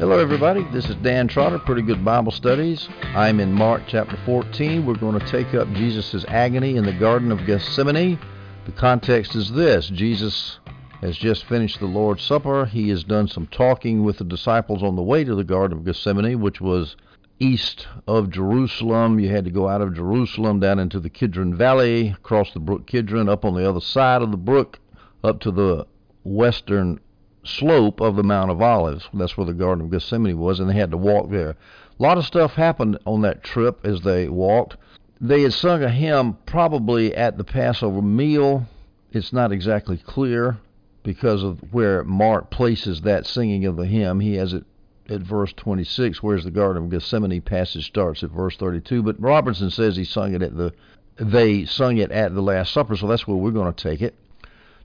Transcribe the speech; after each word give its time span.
Hello, 0.00 0.18
everybody. 0.18 0.64
This 0.72 0.88
is 0.88 0.96
Dan 0.96 1.28
Trotter, 1.28 1.58
Pretty 1.58 1.82
Good 1.82 2.02
Bible 2.02 2.32
Studies. 2.32 2.88
I'm 3.14 3.38
in 3.38 3.52
Mark 3.52 3.82
chapter 3.86 4.18
14. 4.24 4.86
We're 4.86 4.94
going 4.94 5.20
to 5.20 5.26
take 5.26 5.52
up 5.52 5.70
Jesus' 5.74 6.24
agony 6.26 6.76
in 6.76 6.86
the 6.86 6.94
Garden 6.94 7.30
of 7.30 7.44
Gethsemane. 7.44 8.18
The 8.64 8.72
context 8.72 9.34
is 9.34 9.52
this 9.52 9.90
Jesus 9.90 10.58
has 11.02 11.18
just 11.18 11.44
finished 11.44 11.80
the 11.80 11.86
Lord's 11.86 12.22
Supper. 12.22 12.64
He 12.64 12.88
has 12.88 13.04
done 13.04 13.28
some 13.28 13.46
talking 13.48 14.02
with 14.02 14.16
the 14.16 14.24
disciples 14.24 14.82
on 14.82 14.96
the 14.96 15.02
way 15.02 15.22
to 15.22 15.34
the 15.34 15.44
Garden 15.44 15.76
of 15.76 15.84
Gethsemane, 15.84 16.40
which 16.40 16.62
was 16.62 16.96
east 17.38 17.86
of 18.06 18.30
Jerusalem. 18.30 19.20
You 19.20 19.28
had 19.28 19.44
to 19.44 19.50
go 19.50 19.68
out 19.68 19.82
of 19.82 19.94
Jerusalem 19.94 20.60
down 20.60 20.78
into 20.78 20.98
the 20.98 21.10
Kidron 21.10 21.54
Valley, 21.54 22.08
across 22.08 22.54
the 22.54 22.60
brook 22.60 22.86
Kidron, 22.86 23.28
up 23.28 23.44
on 23.44 23.54
the 23.54 23.68
other 23.68 23.82
side 23.82 24.22
of 24.22 24.30
the 24.30 24.38
brook, 24.38 24.78
up 25.22 25.40
to 25.40 25.50
the 25.50 25.86
western 26.24 27.00
slope 27.44 28.00
of 28.00 28.16
the 28.16 28.22
Mount 28.22 28.50
of 28.50 28.60
Olives. 28.60 29.08
That's 29.14 29.36
where 29.36 29.46
the 29.46 29.54
Garden 29.54 29.84
of 29.84 29.90
Gethsemane 29.90 30.38
was, 30.38 30.60
and 30.60 30.68
they 30.68 30.74
had 30.74 30.90
to 30.90 30.96
walk 30.96 31.30
there. 31.30 31.50
A 31.50 32.02
lot 32.02 32.18
of 32.18 32.24
stuff 32.24 32.54
happened 32.54 32.98
on 33.06 33.22
that 33.22 33.42
trip 33.42 33.80
as 33.84 34.02
they 34.02 34.28
walked. 34.28 34.76
They 35.20 35.42
had 35.42 35.52
sung 35.52 35.82
a 35.82 35.90
hymn 35.90 36.38
probably 36.46 37.14
at 37.14 37.36
the 37.36 37.44
Passover 37.44 38.02
meal. 38.02 38.66
It's 39.12 39.32
not 39.32 39.52
exactly 39.52 39.98
clear 39.98 40.58
because 41.02 41.42
of 41.42 41.72
where 41.72 42.04
Mark 42.04 42.50
places 42.50 43.02
that 43.02 43.26
singing 43.26 43.64
of 43.66 43.76
the 43.76 43.86
hymn. 43.86 44.20
He 44.20 44.34
has 44.36 44.52
it 44.52 44.64
at 45.08 45.20
verse 45.20 45.52
26, 45.54 46.22
whereas 46.22 46.44
the 46.44 46.50
Garden 46.50 46.84
of 46.84 46.90
Gethsemane 46.90 47.40
passage 47.42 47.86
starts 47.86 48.22
at 48.22 48.30
verse 48.30 48.56
32. 48.56 49.02
But 49.02 49.20
Robertson 49.20 49.70
says 49.70 49.96
he 49.96 50.04
sung 50.04 50.34
it 50.34 50.42
at 50.42 50.56
the 50.56 50.72
they 51.16 51.66
sung 51.66 51.98
it 51.98 52.10
at 52.10 52.34
the 52.34 52.40
Last 52.40 52.72
Supper, 52.72 52.96
so 52.96 53.06
that's 53.06 53.26
where 53.26 53.36
we're 53.36 53.50
going 53.50 53.72
to 53.72 53.90
take 53.90 54.00
it. 54.00 54.14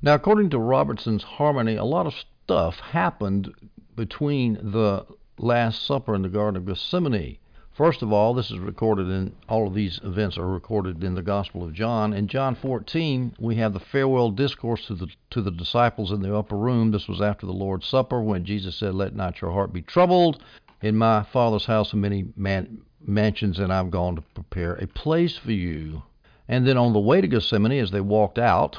Now, 0.01 0.15
according 0.15 0.49
to 0.49 0.59
Robertson's 0.59 1.23
harmony, 1.23 1.77
a 1.77 1.85
lot 1.85 2.07
of 2.07 2.13
stuff 2.45 2.79
happened 2.79 3.51
between 3.95 4.53
the 4.71 5.03
Last 5.39 5.83
Supper 5.83 6.13
and 6.13 6.23
the 6.23 6.29
Garden 6.29 6.57
of 6.57 6.67
Gethsemane. 6.67 7.39
First 7.71 8.03
of 8.03 8.13
all, 8.13 8.35
this 8.35 8.51
is 8.51 8.59
recorded 8.59 9.09
in 9.09 9.33
all 9.49 9.67
of 9.67 9.73
these 9.73 9.99
events 10.03 10.37
are 10.37 10.47
recorded 10.47 11.03
in 11.03 11.15
the 11.15 11.23
Gospel 11.23 11.63
of 11.63 11.73
John. 11.73 12.13
In 12.13 12.27
John 12.27 12.53
14, 12.53 13.33
we 13.39 13.55
have 13.55 13.73
the 13.73 13.79
farewell 13.79 14.29
discourse 14.29 14.85
to 14.85 14.93
the 14.93 15.07
to 15.31 15.41
the 15.41 15.49
disciples 15.49 16.11
in 16.11 16.21
the 16.21 16.37
upper 16.37 16.55
room. 16.55 16.91
This 16.91 17.07
was 17.07 17.19
after 17.19 17.47
the 17.47 17.51
Lord's 17.51 17.87
Supper 17.87 18.21
when 18.21 18.45
Jesus 18.45 18.75
said, 18.75 18.93
"Let 18.93 19.15
not 19.15 19.41
your 19.41 19.51
heart 19.51 19.73
be 19.73 19.81
troubled. 19.81 20.39
In 20.83 20.95
my 20.95 21.23
Father's 21.23 21.65
house 21.65 21.95
are 21.95 21.97
many 21.97 22.27
man, 22.37 22.81
mansions, 23.03 23.57
and 23.57 23.73
I've 23.73 23.89
gone 23.89 24.17
to 24.17 24.21
prepare 24.35 24.75
a 24.75 24.85
place 24.85 25.35
for 25.35 25.51
you." 25.51 26.03
And 26.47 26.67
then 26.67 26.77
on 26.77 26.93
the 26.93 26.99
way 26.99 27.21
to 27.21 27.27
Gethsemane, 27.27 27.71
as 27.71 27.89
they 27.89 28.01
walked 28.01 28.37
out, 28.37 28.77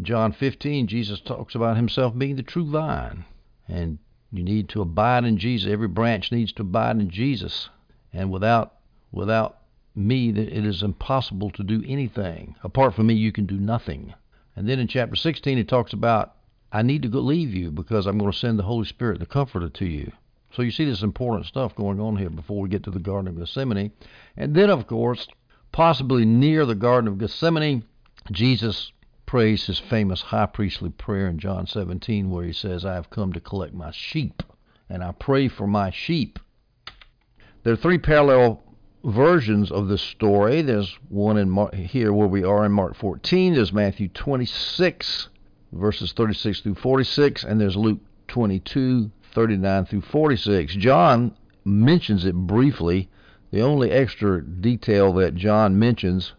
John 0.00 0.32
15, 0.32 0.86
Jesus 0.86 1.20
talks 1.20 1.54
about 1.54 1.76
himself 1.76 2.16
being 2.16 2.36
the 2.36 2.42
true 2.42 2.64
vine. 2.64 3.24
And 3.66 3.98
you 4.30 4.44
need 4.44 4.68
to 4.70 4.82
abide 4.82 5.24
in 5.24 5.38
Jesus. 5.38 5.70
Every 5.70 5.88
branch 5.88 6.30
needs 6.30 6.52
to 6.52 6.62
abide 6.62 7.00
in 7.00 7.10
Jesus. 7.10 7.68
And 8.12 8.30
without 8.30 8.74
without 9.10 9.58
me, 9.94 10.28
it 10.28 10.64
is 10.64 10.82
impossible 10.82 11.50
to 11.50 11.64
do 11.64 11.82
anything. 11.86 12.54
Apart 12.62 12.94
from 12.94 13.08
me, 13.08 13.14
you 13.14 13.32
can 13.32 13.46
do 13.46 13.58
nothing. 13.58 14.14
And 14.54 14.68
then 14.68 14.78
in 14.78 14.86
chapter 14.86 15.16
16, 15.16 15.58
it 15.58 15.68
talks 15.68 15.92
about, 15.92 16.34
I 16.70 16.82
need 16.82 17.02
to 17.02 17.08
go 17.08 17.20
leave 17.20 17.54
you 17.54 17.70
because 17.70 18.06
I'm 18.06 18.18
going 18.18 18.30
to 18.30 18.38
send 18.38 18.58
the 18.58 18.64
Holy 18.64 18.86
Spirit, 18.86 19.18
the 19.18 19.26
Comforter, 19.26 19.68
to 19.68 19.86
you. 19.86 20.12
So 20.52 20.62
you 20.62 20.70
see 20.70 20.84
this 20.84 21.02
important 21.02 21.46
stuff 21.46 21.74
going 21.74 22.00
on 22.00 22.16
here 22.16 22.30
before 22.30 22.60
we 22.60 22.68
get 22.68 22.84
to 22.84 22.90
the 22.90 22.98
Garden 22.98 23.28
of 23.28 23.38
Gethsemane. 23.38 23.92
And 24.36 24.54
then, 24.54 24.70
of 24.70 24.86
course, 24.86 25.26
possibly 25.72 26.24
near 26.24 26.64
the 26.64 26.74
Garden 26.74 27.08
of 27.08 27.18
Gethsemane, 27.18 27.84
Jesus 28.30 28.92
prays 29.28 29.66
his 29.66 29.78
famous 29.78 30.22
high 30.22 30.46
priestly 30.46 30.88
prayer 30.88 31.28
in 31.28 31.38
John 31.38 31.66
17, 31.66 32.30
where 32.30 32.46
he 32.46 32.52
says, 32.54 32.86
I 32.86 32.94
have 32.94 33.10
come 33.10 33.34
to 33.34 33.40
collect 33.40 33.74
my 33.74 33.90
sheep, 33.90 34.42
and 34.88 35.04
I 35.04 35.12
pray 35.12 35.48
for 35.48 35.66
my 35.66 35.90
sheep. 35.90 36.38
There 37.62 37.74
are 37.74 37.76
three 37.76 37.98
parallel 37.98 38.62
versions 39.04 39.70
of 39.70 39.86
this 39.88 40.00
story. 40.00 40.62
There's 40.62 40.98
one 41.10 41.36
in 41.36 41.50
Mark, 41.50 41.74
here 41.74 42.10
where 42.10 42.26
we 42.26 42.42
are 42.42 42.64
in 42.64 42.72
Mark 42.72 42.96
14. 42.96 43.52
There's 43.52 43.70
Matthew 43.70 44.08
26, 44.08 45.28
verses 45.72 46.12
36 46.12 46.60
through 46.60 46.76
46, 46.76 47.44
and 47.44 47.60
there's 47.60 47.76
Luke 47.76 48.00
22, 48.28 49.10
39 49.34 49.84
through 49.84 50.00
46. 50.00 50.74
John 50.76 51.36
mentions 51.66 52.24
it 52.24 52.34
briefly. 52.34 53.10
The 53.50 53.60
only 53.60 53.90
extra 53.90 54.42
detail 54.42 55.12
that 55.12 55.34
John 55.34 55.78
mentions 55.78 56.32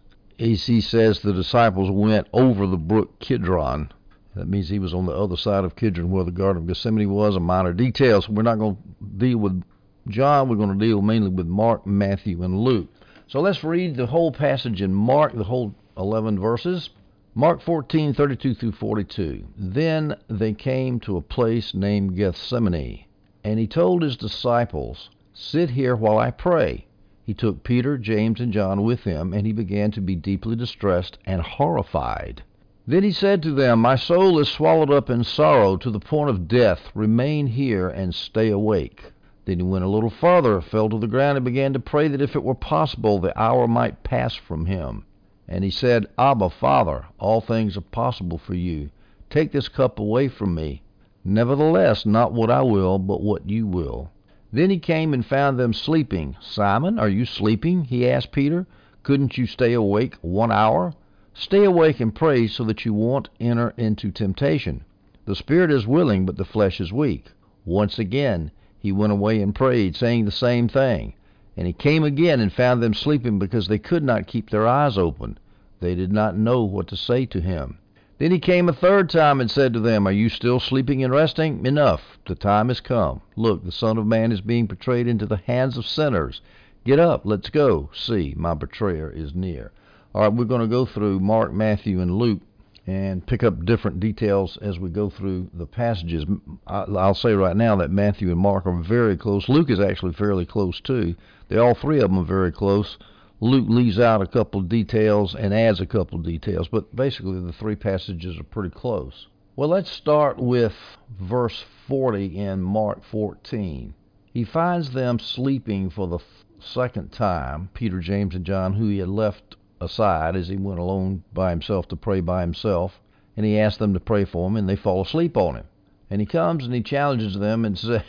he 0.48 0.80
says 0.80 1.20
the 1.20 1.34
disciples 1.34 1.90
went 1.90 2.26
over 2.32 2.66
the 2.66 2.78
brook 2.78 3.18
Kidron. 3.18 3.92
That 4.34 4.48
means 4.48 4.70
he 4.70 4.78
was 4.78 4.94
on 4.94 5.04
the 5.04 5.12
other 5.12 5.36
side 5.36 5.64
of 5.64 5.76
Kidron 5.76 6.10
where 6.10 6.24
the 6.24 6.30
Garden 6.30 6.62
of 6.62 6.68
Gethsemane 6.68 7.10
was, 7.10 7.36
a 7.36 7.40
minor 7.40 7.74
detail. 7.74 8.22
So 8.22 8.32
we're 8.32 8.42
not 8.42 8.58
going 8.58 8.76
to 8.76 8.82
deal 9.18 9.36
with 9.36 9.62
John, 10.08 10.48
we're 10.48 10.56
going 10.56 10.78
to 10.78 10.86
deal 10.86 11.02
mainly 11.02 11.28
with 11.28 11.46
Mark, 11.46 11.86
Matthew, 11.86 12.42
and 12.42 12.58
Luke. 12.58 12.88
So 13.26 13.40
let's 13.40 13.62
read 13.62 13.96
the 13.96 14.06
whole 14.06 14.32
passage 14.32 14.80
in 14.80 14.94
Mark, 14.94 15.34
the 15.34 15.44
whole 15.44 15.74
11 15.98 16.40
verses. 16.40 16.88
Mark 17.34 17.60
14, 17.60 18.14
32 18.14 18.54
through 18.54 18.72
42. 18.72 19.44
Then 19.58 20.16
they 20.28 20.54
came 20.54 21.00
to 21.00 21.18
a 21.18 21.22
place 21.22 21.74
named 21.74 22.16
Gethsemane, 22.16 23.04
and 23.44 23.58
he 23.58 23.66
told 23.66 24.02
his 24.02 24.16
disciples, 24.16 25.10
Sit 25.34 25.70
here 25.70 25.94
while 25.94 26.18
I 26.18 26.30
pray. 26.30 26.86
He 27.30 27.34
took 27.34 27.62
Peter, 27.62 27.96
James, 27.96 28.40
and 28.40 28.52
John 28.52 28.82
with 28.82 29.04
him, 29.04 29.32
and 29.32 29.46
he 29.46 29.52
began 29.52 29.92
to 29.92 30.00
be 30.00 30.16
deeply 30.16 30.56
distressed 30.56 31.16
and 31.24 31.40
horrified. 31.40 32.42
Then 32.88 33.04
he 33.04 33.12
said 33.12 33.40
to 33.44 33.52
them, 33.52 33.78
My 33.78 33.94
soul 33.94 34.40
is 34.40 34.48
swallowed 34.48 34.90
up 34.90 35.08
in 35.08 35.22
sorrow 35.22 35.76
to 35.76 35.92
the 35.92 36.00
point 36.00 36.28
of 36.28 36.48
death. 36.48 36.90
Remain 36.92 37.46
here 37.46 37.88
and 37.88 38.12
stay 38.16 38.48
awake. 38.48 39.12
Then 39.44 39.60
he 39.60 39.62
went 39.62 39.84
a 39.84 39.88
little 39.88 40.10
farther, 40.10 40.60
fell 40.60 40.88
to 40.88 40.98
the 40.98 41.06
ground, 41.06 41.36
and 41.36 41.44
began 41.44 41.72
to 41.72 41.78
pray 41.78 42.08
that 42.08 42.20
if 42.20 42.34
it 42.34 42.42
were 42.42 42.56
possible 42.56 43.20
the 43.20 43.40
hour 43.40 43.68
might 43.68 44.02
pass 44.02 44.34
from 44.34 44.66
him. 44.66 45.04
And 45.46 45.62
he 45.62 45.70
said, 45.70 46.08
Abba, 46.18 46.50
Father, 46.50 47.04
all 47.20 47.40
things 47.40 47.76
are 47.76 47.82
possible 47.82 48.38
for 48.38 48.54
you. 48.54 48.90
Take 49.30 49.52
this 49.52 49.68
cup 49.68 50.00
away 50.00 50.26
from 50.26 50.52
me. 50.52 50.82
Nevertheless, 51.24 52.04
not 52.04 52.32
what 52.32 52.50
I 52.50 52.62
will, 52.62 52.98
but 52.98 53.22
what 53.22 53.48
you 53.48 53.68
will. 53.68 54.10
Then 54.52 54.70
he 54.70 54.78
came 54.78 55.14
and 55.14 55.24
found 55.24 55.58
them 55.58 55.72
sleeping. 55.72 56.36
Simon, 56.40 56.98
are 56.98 57.08
you 57.08 57.24
sleeping? 57.24 57.84
he 57.84 58.08
asked 58.08 58.32
Peter. 58.32 58.66
Couldn't 59.04 59.38
you 59.38 59.46
stay 59.46 59.72
awake 59.72 60.16
one 60.22 60.50
hour? 60.50 60.92
Stay 61.32 61.64
awake 61.64 62.00
and 62.00 62.14
pray 62.14 62.48
so 62.48 62.64
that 62.64 62.84
you 62.84 62.92
won't 62.92 63.28
enter 63.38 63.72
into 63.76 64.10
temptation. 64.10 64.82
The 65.24 65.36
spirit 65.36 65.70
is 65.70 65.86
willing, 65.86 66.26
but 66.26 66.36
the 66.36 66.44
flesh 66.44 66.80
is 66.80 66.92
weak. 66.92 67.30
Once 67.64 67.98
again 67.98 68.50
he 68.78 68.90
went 68.90 69.12
away 69.12 69.40
and 69.40 69.54
prayed, 69.54 69.94
saying 69.94 70.24
the 70.24 70.32
same 70.32 70.66
thing. 70.66 71.14
And 71.56 71.66
he 71.66 71.72
came 71.72 72.02
again 72.02 72.40
and 72.40 72.52
found 72.52 72.82
them 72.82 72.94
sleeping 72.94 73.38
because 73.38 73.68
they 73.68 73.78
could 73.78 74.02
not 74.02 74.26
keep 74.26 74.50
their 74.50 74.66
eyes 74.66 74.98
open. 74.98 75.38
They 75.78 75.94
did 75.94 76.12
not 76.12 76.36
know 76.36 76.64
what 76.64 76.88
to 76.88 76.96
say 76.96 77.24
to 77.26 77.40
him. 77.40 77.78
Then 78.20 78.32
he 78.32 78.38
came 78.38 78.68
a 78.68 78.74
third 78.74 79.08
time 79.08 79.40
and 79.40 79.50
said 79.50 79.72
to 79.72 79.80
them, 79.80 80.06
Are 80.06 80.12
you 80.12 80.28
still 80.28 80.60
sleeping 80.60 81.02
and 81.02 81.10
resting? 81.10 81.64
Enough, 81.64 82.18
the 82.26 82.34
time 82.34 82.68
has 82.68 82.78
come. 82.78 83.22
Look, 83.34 83.64
the 83.64 83.72
Son 83.72 83.96
of 83.96 84.06
Man 84.06 84.30
is 84.30 84.42
being 84.42 84.66
betrayed 84.66 85.06
into 85.06 85.24
the 85.24 85.38
hands 85.38 85.78
of 85.78 85.86
sinners. 85.86 86.42
Get 86.84 86.98
up, 86.98 87.22
let's 87.24 87.48
go. 87.48 87.88
See, 87.94 88.34
my 88.36 88.52
betrayer 88.52 89.10
is 89.10 89.34
near. 89.34 89.72
All 90.14 90.20
right, 90.20 90.32
we're 90.32 90.44
going 90.44 90.60
to 90.60 90.66
go 90.66 90.84
through 90.84 91.20
Mark, 91.20 91.54
Matthew, 91.54 92.02
and 92.02 92.16
Luke 92.16 92.42
and 92.86 93.24
pick 93.24 93.42
up 93.42 93.64
different 93.64 94.00
details 94.00 94.58
as 94.58 94.78
we 94.78 94.90
go 94.90 95.08
through 95.08 95.48
the 95.54 95.66
passages. 95.66 96.26
I'll 96.66 97.14
say 97.14 97.32
right 97.32 97.56
now 97.56 97.74
that 97.76 97.90
Matthew 97.90 98.30
and 98.30 98.38
Mark 98.38 98.66
are 98.66 98.82
very 98.82 99.16
close. 99.16 99.48
Luke 99.48 99.70
is 99.70 99.80
actually 99.80 100.12
fairly 100.12 100.44
close 100.44 100.78
too. 100.78 101.14
They 101.48 101.56
all 101.56 101.74
three 101.74 102.00
of 102.00 102.10
them 102.10 102.18
are 102.18 102.24
very 102.24 102.52
close. 102.52 102.98
Luke 103.42 103.68
leaves 103.68 103.98
out 103.98 104.20
a 104.20 104.26
couple 104.26 104.60
of 104.60 104.68
details 104.68 105.34
and 105.34 105.54
adds 105.54 105.80
a 105.80 105.86
couple 105.86 106.18
of 106.18 106.24
details, 106.26 106.68
but 106.68 106.94
basically 106.94 107.40
the 107.40 107.54
three 107.54 107.74
passages 107.74 108.38
are 108.38 108.44
pretty 108.44 108.68
close. 108.68 109.28
Well, 109.56 109.70
let's 109.70 109.90
start 109.90 110.38
with 110.38 110.74
verse 111.18 111.64
40 111.88 112.36
in 112.36 112.60
Mark 112.60 113.02
14. 113.02 113.94
He 114.32 114.44
finds 114.44 114.92
them 114.92 115.18
sleeping 115.18 115.88
for 115.88 116.06
the 116.06 116.18
second 116.58 117.12
time, 117.12 117.70
Peter, 117.72 118.00
James, 118.00 118.34
and 118.34 118.44
John, 118.44 118.74
who 118.74 118.88
he 118.88 118.98
had 118.98 119.08
left 119.08 119.56
aside 119.80 120.36
as 120.36 120.48
he 120.48 120.56
went 120.56 120.78
alone 120.78 121.24
by 121.32 121.48
himself 121.48 121.88
to 121.88 121.96
pray 121.96 122.20
by 122.20 122.42
himself, 122.42 123.00
and 123.38 123.46
he 123.46 123.58
asked 123.58 123.78
them 123.78 123.94
to 123.94 124.00
pray 124.00 124.26
for 124.26 124.48
him, 124.48 124.56
and 124.56 124.68
they 124.68 124.76
fall 124.76 125.00
asleep 125.00 125.38
on 125.38 125.56
him. 125.56 125.64
And 126.10 126.20
he 126.20 126.26
comes 126.26 126.66
and 126.66 126.74
he 126.74 126.82
challenges 126.82 127.38
them 127.38 127.64
and 127.64 127.78
says, 127.78 128.02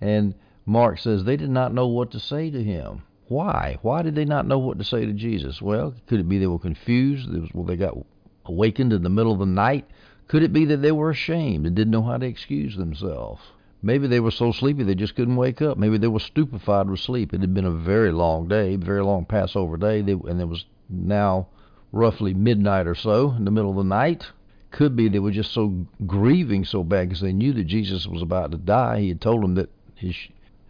and 0.00 0.34
Mark 0.66 0.98
says 0.98 1.24
they 1.24 1.38
did 1.38 1.50
not 1.50 1.72
know 1.72 1.86
what 1.86 2.10
to 2.10 2.20
say 2.20 2.50
to 2.50 2.62
him. 2.62 3.02
Why? 3.30 3.78
Why 3.82 4.02
did 4.02 4.16
they 4.16 4.24
not 4.24 4.48
know 4.48 4.58
what 4.58 4.78
to 4.78 4.84
say 4.84 5.06
to 5.06 5.12
Jesus? 5.12 5.62
Well, 5.62 5.94
could 6.08 6.18
it 6.18 6.28
be 6.28 6.38
they 6.38 6.48
were 6.48 6.58
confused? 6.58 7.28
Well, 7.54 7.64
they 7.64 7.76
got 7.76 7.96
awakened 8.44 8.92
in 8.92 9.04
the 9.04 9.08
middle 9.08 9.32
of 9.32 9.38
the 9.38 9.46
night. 9.46 9.88
Could 10.26 10.42
it 10.42 10.52
be 10.52 10.64
that 10.64 10.78
they 10.78 10.90
were 10.90 11.10
ashamed 11.10 11.64
and 11.64 11.76
didn't 11.76 11.92
know 11.92 12.02
how 12.02 12.16
to 12.16 12.26
excuse 12.26 12.76
themselves? 12.76 13.40
Maybe 13.82 14.08
they 14.08 14.18
were 14.18 14.32
so 14.32 14.50
sleepy 14.50 14.82
they 14.82 14.96
just 14.96 15.14
couldn't 15.14 15.36
wake 15.36 15.62
up. 15.62 15.78
Maybe 15.78 15.96
they 15.96 16.08
were 16.08 16.18
stupefied 16.18 16.90
with 16.90 16.98
sleep. 16.98 17.32
It 17.32 17.40
had 17.40 17.54
been 17.54 17.64
a 17.64 17.70
very 17.70 18.10
long 18.10 18.48
day, 18.48 18.74
very 18.74 19.04
long 19.04 19.24
Passover 19.26 19.76
day, 19.76 20.00
and 20.00 20.40
it 20.40 20.48
was 20.48 20.64
now 20.88 21.46
roughly 21.92 22.34
midnight 22.34 22.88
or 22.88 22.96
so 22.96 23.30
in 23.38 23.44
the 23.44 23.52
middle 23.52 23.70
of 23.70 23.76
the 23.76 23.84
night. 23.84 24.26
Could 24.72 24.96
be 24.96 25.08
they 25.08 25.20
were 25.20 25.30
just 25.30 25.52
so 25.52 25.86
grieving 26.04 26.64
so 26.64 26.82
bad 26.82 27.08
because 27.08 27.22
they 27.22 27.32
knew 27.32 27.52
that 27.52 27.68
Jesus 27.68 28.08
was 28.08 28.22
about 28.22 28.50
to 28.50 28.58
die. 28.58 29.02
He 29.02 29.08
had 29.10 29.20
told 29.20 29.44
them 29.44 29.54
that 29.54 29.70
his 29.94 30.16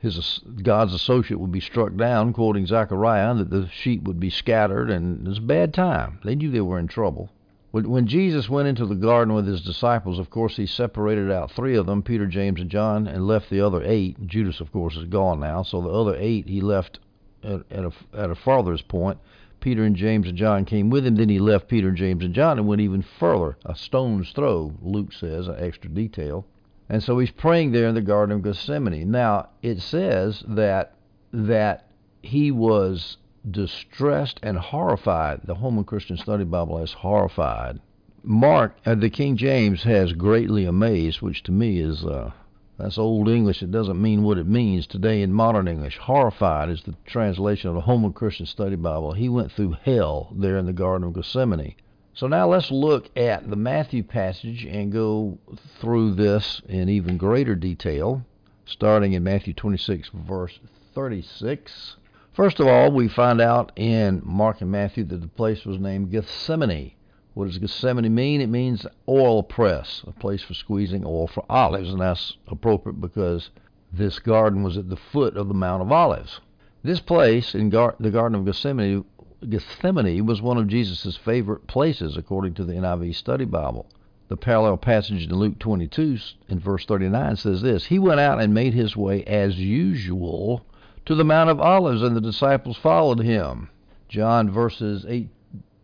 his 0.00 0.40
God's 0.62 0.94
associate 0.94 1.38
would 1.38 1.52
be 1.52 1.60
struck 1.60 1.94
down, 1.94 2.32
quoting 2.32 2.66
Zechariah, 2.66 3.34
that 3.34 3.50
the 3.50 3.68
sheep 3.68 4.04
would 4.04 4.18
be 4.18 4.30
scattered, 4.30 4.90
and 4.90 5.26
it 5.26 5.28
was 5.28 5.38
a 5.38 5.42
bad 5.42 5.74
time. 5.74 6.18
They 6.24 6.34
knew 6.34 6.50
they 6.50 6.60
were 6.60 6.78
in 6.78 6.88
trouble. 6.88 7.30
When 7.72 8.08
Jesus 8.08 8.48
went 8.48 8.66
into 8.66 8.84
the 8.84 8.96
garden 8.96 9.32
with 9.32 9.46
his 9.46 9.60
disciples, 9.60 10.18
of 10.18 10.28
course, 10.28 10.56
he 10.56 10.66
separated 10.66 11.30
out 11.30 11.52
three 11.52 11.76
of 11.76 11.86
them, 11.86 12.02
Peter, 12.02 12.26
James, 12.26 12.60
and 12.60 12.68
John, 12.68 13.06
and 13.06 13.28
left 13.28 13.48
the 13.48 13.60
other 13.60 13.82
eight. 13.84 14.26
Judas, 14.26 14.58
of 14.60 14.72
course, 14.72 14.96
is 14.96 15.04
gone 15.04 15.38
now, 15.38 15.62
so 15.62 15.80
the 15.80 15.90
other 15.90 16.16
eight 16.18 16.48
he 16.48 16.60
left 16.60 16.98
at, 17.44 17.62
at 17.70 17.84
a, 17.84 17.92
at 18.12 18.30
a 18.30 18.82
point. 18.88 19.18
Peter 19.60 19.84
and 19.84 19.94
James 19.94 20.26
and 20.26 20.36
John 20.36 20.64
came 20.64 20.90
with 20.90 21.06
him. 21.06 21.14
Then 21.14 21.28
he 21.28 21.38
left 21.38 21.68
Peter 21.68 21.88
and 21.88 21.96
James 21.96 22.24
and 22.24 22.34
John 22.34 22.58
and 22.58 22.66
went 22.66 22.80
even 22.80 23.02
further, 23.02 23.56
a 23.64 23.76
stone's 23.76 24.32
throw, 24.32 24.72
Luke 24.82 25.12
says, 25.12 25.46
an 25.46 25.56
extra 25.58 25.90
detail. 25.90 26.46
And 26.90 27.04
so 27.04 27.20
he's 27.20 27.30
praying 27.30 27.70
there 27.70 27.86
in 27.86 27.94
the 27.94 28.00
Garden 28.00 28.34
of 28.34 28.42
Gethsemane. 28.42 29.12
Now, 29.12 29.50
it 29.62 29.80
says 29.80 30.42
that 30.48 30.96
that 31.32 31.86
he 32.20 32.50
was 32.50 33.16
distressed 33.48 34.40
and 34.42 34.58
horrified. 34.58 35.42
The 35.44 35.54
Holman 35.54 35.84
Christian 35.84 36.16
Study 36.16 36.42
Bible 36.42 36.78
has 36.78 36.92
horrified. 36.92 37.78
Mark, 38.24 38.76
uh, 38.84 38.96
the 38.96 39.08
King 39.08 39.36
James 39.36 39.84
has 39.84 40.14
greatly 40.14 40.64
amazed, 40.64 41.22
which 41.22 41.44
to 41.44 41.52
me 41.52 41.78
is 41.78 42.04
uh, 42.04 42.32
that's 42.76 42.98
old 42.98 43.28
English. 43.28 43.62
It 43.62 43.70
doesn't 43.70 44.02
mean 44.02 44.24
what 44.24 44.38
it 44.38 44.48
means 44.48 44.88
today 44.88 45.22
in 45.22 45.32
modern 45.32 45.68
English. 45.68 45.96
Horrified 45.96 46.70
is 46.70 46.82
the 46.82 46.96
translation 47.06 47.68
of 47.68 47.76
the 47.76 47.82
Holman 47.82 48.14
Christian 48.14 48.46
Study 48.46 48.74
Bible. 48.74 49.12
He 49.12 49.28
went 49.28 49.52
through 49.52 49.76
hell 49.84 50.32
there 50.34 50.58
in 50.58 50.66
the 50.66 50.72
Garden 50.72 51.06
of 51.06 51.14
Gethsemane. 51.14 51.76
So 52.12 52.26
now 52.26 52.48
let's 52.48 52.70
look 52.70 53.08
at 53.16 53.48
the 53.48 53.56
Matthew 53.56 54.02
passage 54.02 54.64
and 54.64 54.92
go 54.92 55.38
through 55.80 56.14
this 56.14 56.60
in 56.68 56.88
even 56.88 57.16
greater 57.16 57.54
detail, 57.54 58.24
starting 58.66 59.12
in 59.12 59.22
Matthew 59.22 59.54
26, 59.54 60.10
verse 60.12 60.58
36. 60.94 61.96
First 62.32 62.60
of 62.60 62.66
all, 62.66 62.90
we 62.90 63.08
find 63.08 63.40
out 63.40 63.72
in 63.76 64.22
Mark 64.24 64.60
and 64.60 64.70
Matthew 64.70 65.04
that 65.04 65.20
the 65.20 65.28
place 65.28 65.64
was 65.64 65.78
named 65.78 66.10
Gethsemane. 66.10 66.92
What 67.34 67.46
does 67.46 67.58
Gethsemane 67.58 68.12
mean? 68.14 68.40
It 68.40 68.48
means 68.48 68.86
oil 69.08 69.42
press, 69.42 70.02
a 70.06 70.12
place 70.12 70.42
for 70.42 70.54
squeezing 70.54 71.04
oil 71.04 71.28
for 71.28 71.44
olives, 71.48 71.90
and 71.90 72.00
that's 72.00 72.36
appropriate 72.48 73.00
because 73.00 73.50
this 73.92 74.18
garden 74.18 74.62
was 74.62 74.76
at 74.76 74.88
the 74.88 74.96
foot 74.96 75.36
of 75.36 75.48
the 75.48 75.54
Mount 75.54 75.82
of 75.82 75.92
Olives. 75.92 76.40
This 76.82 77.00
place 77.00 77.54
in 77.54 77.70
Gar- 77.70 77.96
the 78.00 78.10
Garden 78.10 78.38
of 78.38 78.44
Gethsemane, 78.44 79.04
Gethsemane 79.48 80.26
was 80.26 80.42
one 80.42 80.58
of 80.58 80.68
Jesus' 80.68 81.16
favorite 81.16 81.66
places, 81.66 82.18
according 82.18 82.52
to 82.54 82.64
the 82.64 82.74
NIV 82.74 83.14
Study 83.14 83.46
Bible. 83.46 83.86
The 84.28 84.36
parallel 84.36 84.76
passage 84.76 85.24
in 85.24 85.34
Luke 85.34 85.58
22 85.58 86.18
in 86.50 86.60
verse 86.60 86.84
39 86.84 87.36
says 87.36 87.62
this 87.62 87.86
He 87.86 87.98
went 87.98 88.20
out 88.20 88.38
and 88.38 88.52
made 88.52 88.74
his 88.74 88.98
way 88.98 89.24
as 89.24 89.58
usual 89.58 90.66
to 91.06 91.14
the 91.14 91.24
Mount 91.24 91.48
of 91.48 91.58
Olives, 91.58 92.02
and 92.02 92.14
the 92.14 92.20
disciples 92.20 92.76
followed 92.76 93.20
him. 93.20 93.70
John 94.10 94.50
verses 94.50 95.06
8, 95.08 95.30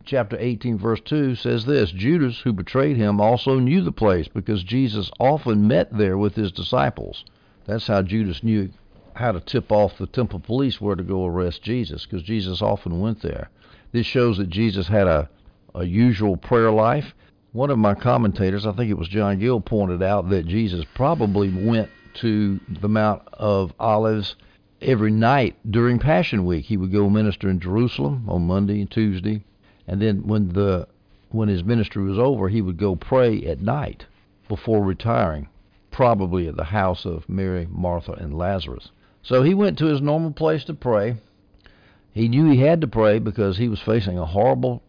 chapter 0.05 0.37
18, 0.39 0.77
verse 0.77 1.01
2 1.01 1.33
says 1.33 1.65
this 1.65 1.91
Judas, 1.91 2.39
who 2.41 2.53
betrayed 2.53 2.95
him, 2.95 3.19
also 3.19 3.57
knew 3.57 3.81
the 3.81 3.91
place 3.91 4.27
because 4.27 4.63
Jesus 4.63 5.09
often 5.19 5.67
met 5.67 5.91
there 5.91 6.17
with 6.17 6.35
his 6.35 6.51
disciples. 6.51 7.25
That's 7.65 7.87
how 7.87 8.03
Judas 8.03 8.43
knew 8.43 8.69
how 9.17 9.31
to 9.31 9.39
tip 9.39 9.71
off 9.71 9.97
the 9.97 10.07
temple 10.07 10.39
police 10.39 10.79
where 10.79 10.95
to 10.95 11.03
go 11.03 11.25
arrest 11.25 11.63
Jesus, 11.63 12.05
because 12.05 12.23
Jesus 12.23 12.61
often 12.61 12.99
went 12.99 13.21
there. 13.21 13.49
This 13.91 14.05
shows 14.05 14.37
that 14.37 14.49
Jesus 14.49 14.87
had 14.87 15.07
a, 15.07 15.29
a 15.73 15.85
usual 15.85 16.37
prayer 16.37 16.71
life. 16.71 17.13
One 17.51 17.71
of 17.71 17.79
my 17.79 17.95
commentators, 17.95 18.65
I 18.65 18.73
think 18.73 18.91
it 18.91 18.97
was 18.97 19.07
John 19.07 19.39
Gill, 19.39 19.59
pointed 19.59 20.03
out 20.03 20.29
that 20.29 20.45
Jesus 20.45 20.85
probably 20.93 21.49
went 21.49 21.89
to 22.15 22.59
the 22.81 22.89
Mount 22.89 23.23
of 23.33 23.73
Olives 23.79 24.35
every 24.81 25.11
night 25.11 25.55
during 25.69 25.97
Passion 25.97 26.45
Week. 26.45 26.65
He 26.65 26.77
would 26.77 26.91
go 26.91 27.09
minister 27.09 27.49
in 27.49 27.59
Jerusalem 27.59 28.29
on 28.29 28.45
Monday 28.45 28.81
and 28.81 28.91
Tuesday, 28.91 29.43
and 29.87 30.01
then 30.01 30.27
when 30.27 30.49
the 30.49 30.87
when 31.29 31.49
his 31.49 31.63
ministry 31.63 32.03
was 32.03 32.19
over, 32.19 32.49
he 32.49 32.61
would 32.61 32.77
go 32.77 32.95
pray 32.95 33.43
at 33.45 33.61
night 33.61 34.05
before 34.47 34.83
retiring, 34.83 35.49
probably 35.91 36.47
at 36.47 36.55
the 36.55 36.63
house 36.65 37.05
of 37.05 37.27
Mary, 37.27 37.67
Martha, 37.69 38.13
and 38.13 38.37
Lazarus. 38.37 38.91
So 39.27 39.43
he 39.43 39.53
went 39.53 39.77
to 39.79 39.87
his 39.87 40.01
normal 40.01 40.31
place 40.31 40.63
to 40.63 40.73
pray. 40.73 41.17
He 42.13 42.29
knew 42.29 42.49
he 42.49 42.61
had 42.61 42.79
to 42.79 42.87
pray 42.87 43.19
because 43.19 43.57
he 43.57 43.67
was 43.67 43.81
facing 43.81 44.17
a 44.17 44.25
horrible 44.25 44.81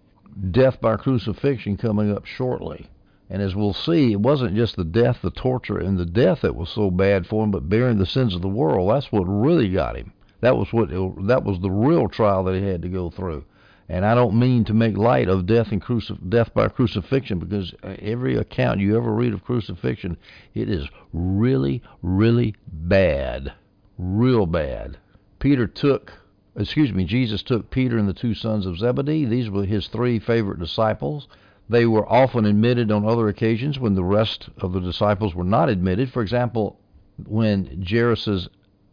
death 0.52 0.80
by 0.80 0.94
crucifixion 0.94 1.76
coming 1.76 2.12
up 2.14 2.24
shortly. 2.24 2.86
And 3.28 3.42
as 3.42 3.56
we'll 3.56 3.72
see, 3.72 4.12
it 4.12 4.20
wasn't 4.20 4.54
just 4.54 4.76
the 4.76 4.84
death, 4.84 5.22
the 5.22 5.32
torture, 5.32 5.78
and 5.78 5.98
the 5.98 6.06
death 6.06 6.42
that 6.42 6.54
was 6.54 6.68
so 6.68 6.88
bad 6.88 7.26
for 7.26 7.42
him, 7.42 7.50
but 7.50 7.68
bearing 7.68 7.98
the 7.98 8.06
sins 8.06 8.32
of 8.32 8.40
the 8.40 8.48
world. 8.48 8.88
That's 8.88 9.10
what 9.10 9.24
really 9.24 9.70
got 9.70 9.96
him. 9.96 10.12
That 10.40 10.56
was 10.56 10.72
what 10.72 10.88
that 11.26 11.42
was 11.42 11.58
the 11.58 11.72
real 11.72 12.06
trial 12.06 12.44
that 12.44 12.54
he 12.54 12.64
had 12.64 12.82
to 12.82 12.88
go 12.88 13.10
through. 13.10 13.44
And 13.88 14.06
I 14.06 14.14
don't 14.14 14.38
mean 14.38 14.64
to 14.66 14.72
make 14.72 14.96
light 14.96 15.28
of 15.28 15.46
death 15.46 15.72
and 15.72 15.82
crucif- 15.82 16.30
death 16.30 16.54
by 16.54 16.68
crucifixion 16.68 17.40
because 17.40 17.74
uh, 17.82 17.96
every 17.98 18.36
account 18.36 18.78
you 18.78 18.96
ever 18.96 19.12
read 19.12 19.34
of 19.34 19.42
crucifixion, 19.42 20.16
it 20.54 20.70
is 20.70 20.86
really, 21.12 21.82
really 22.02 22.54
bad, 22.68 23.52
real 23.98 24.46
bad. 24.46 24.96
Peter 25.40 25.66
took, 25.66 26.12
excuse 26.56 26.92
me, 26.92 27.04
Jesus 27.04 27.42
took 27.42 27.70
Peter 27.70 27.98
and 27.98 28.08
the 28.08 28.14
two 28.14 28.34
sons 28.34 28.64
of 28.64 28.78
Zebedee. 28.78 29.24
These 29.24 29.50
were 29.50 29.64
his 29.64 29.88
three 29.88 30.18
favorite 30.18 30.60
disciples. 30.60 31.28
They 31.68 31.84
were 31.84 32.10
often 32.10 32.46
admitted 32.46 32.90
on 32.90 33.04
other 33.04 33.28
occasions 33.28 33.78
when 33.78 33.94
the 33.94 34.04
rest 34.04 34.48
of 34.58 34.72
the 34.72 34.80
disciples 34.80 35.34
were 35.34 35.44
not 35.44 35.68
admitted. 35.68 36.10
For 36.10 36.22
example, 36.22 36.78
when 37.26 37.84
Jairus' 37.86 38.48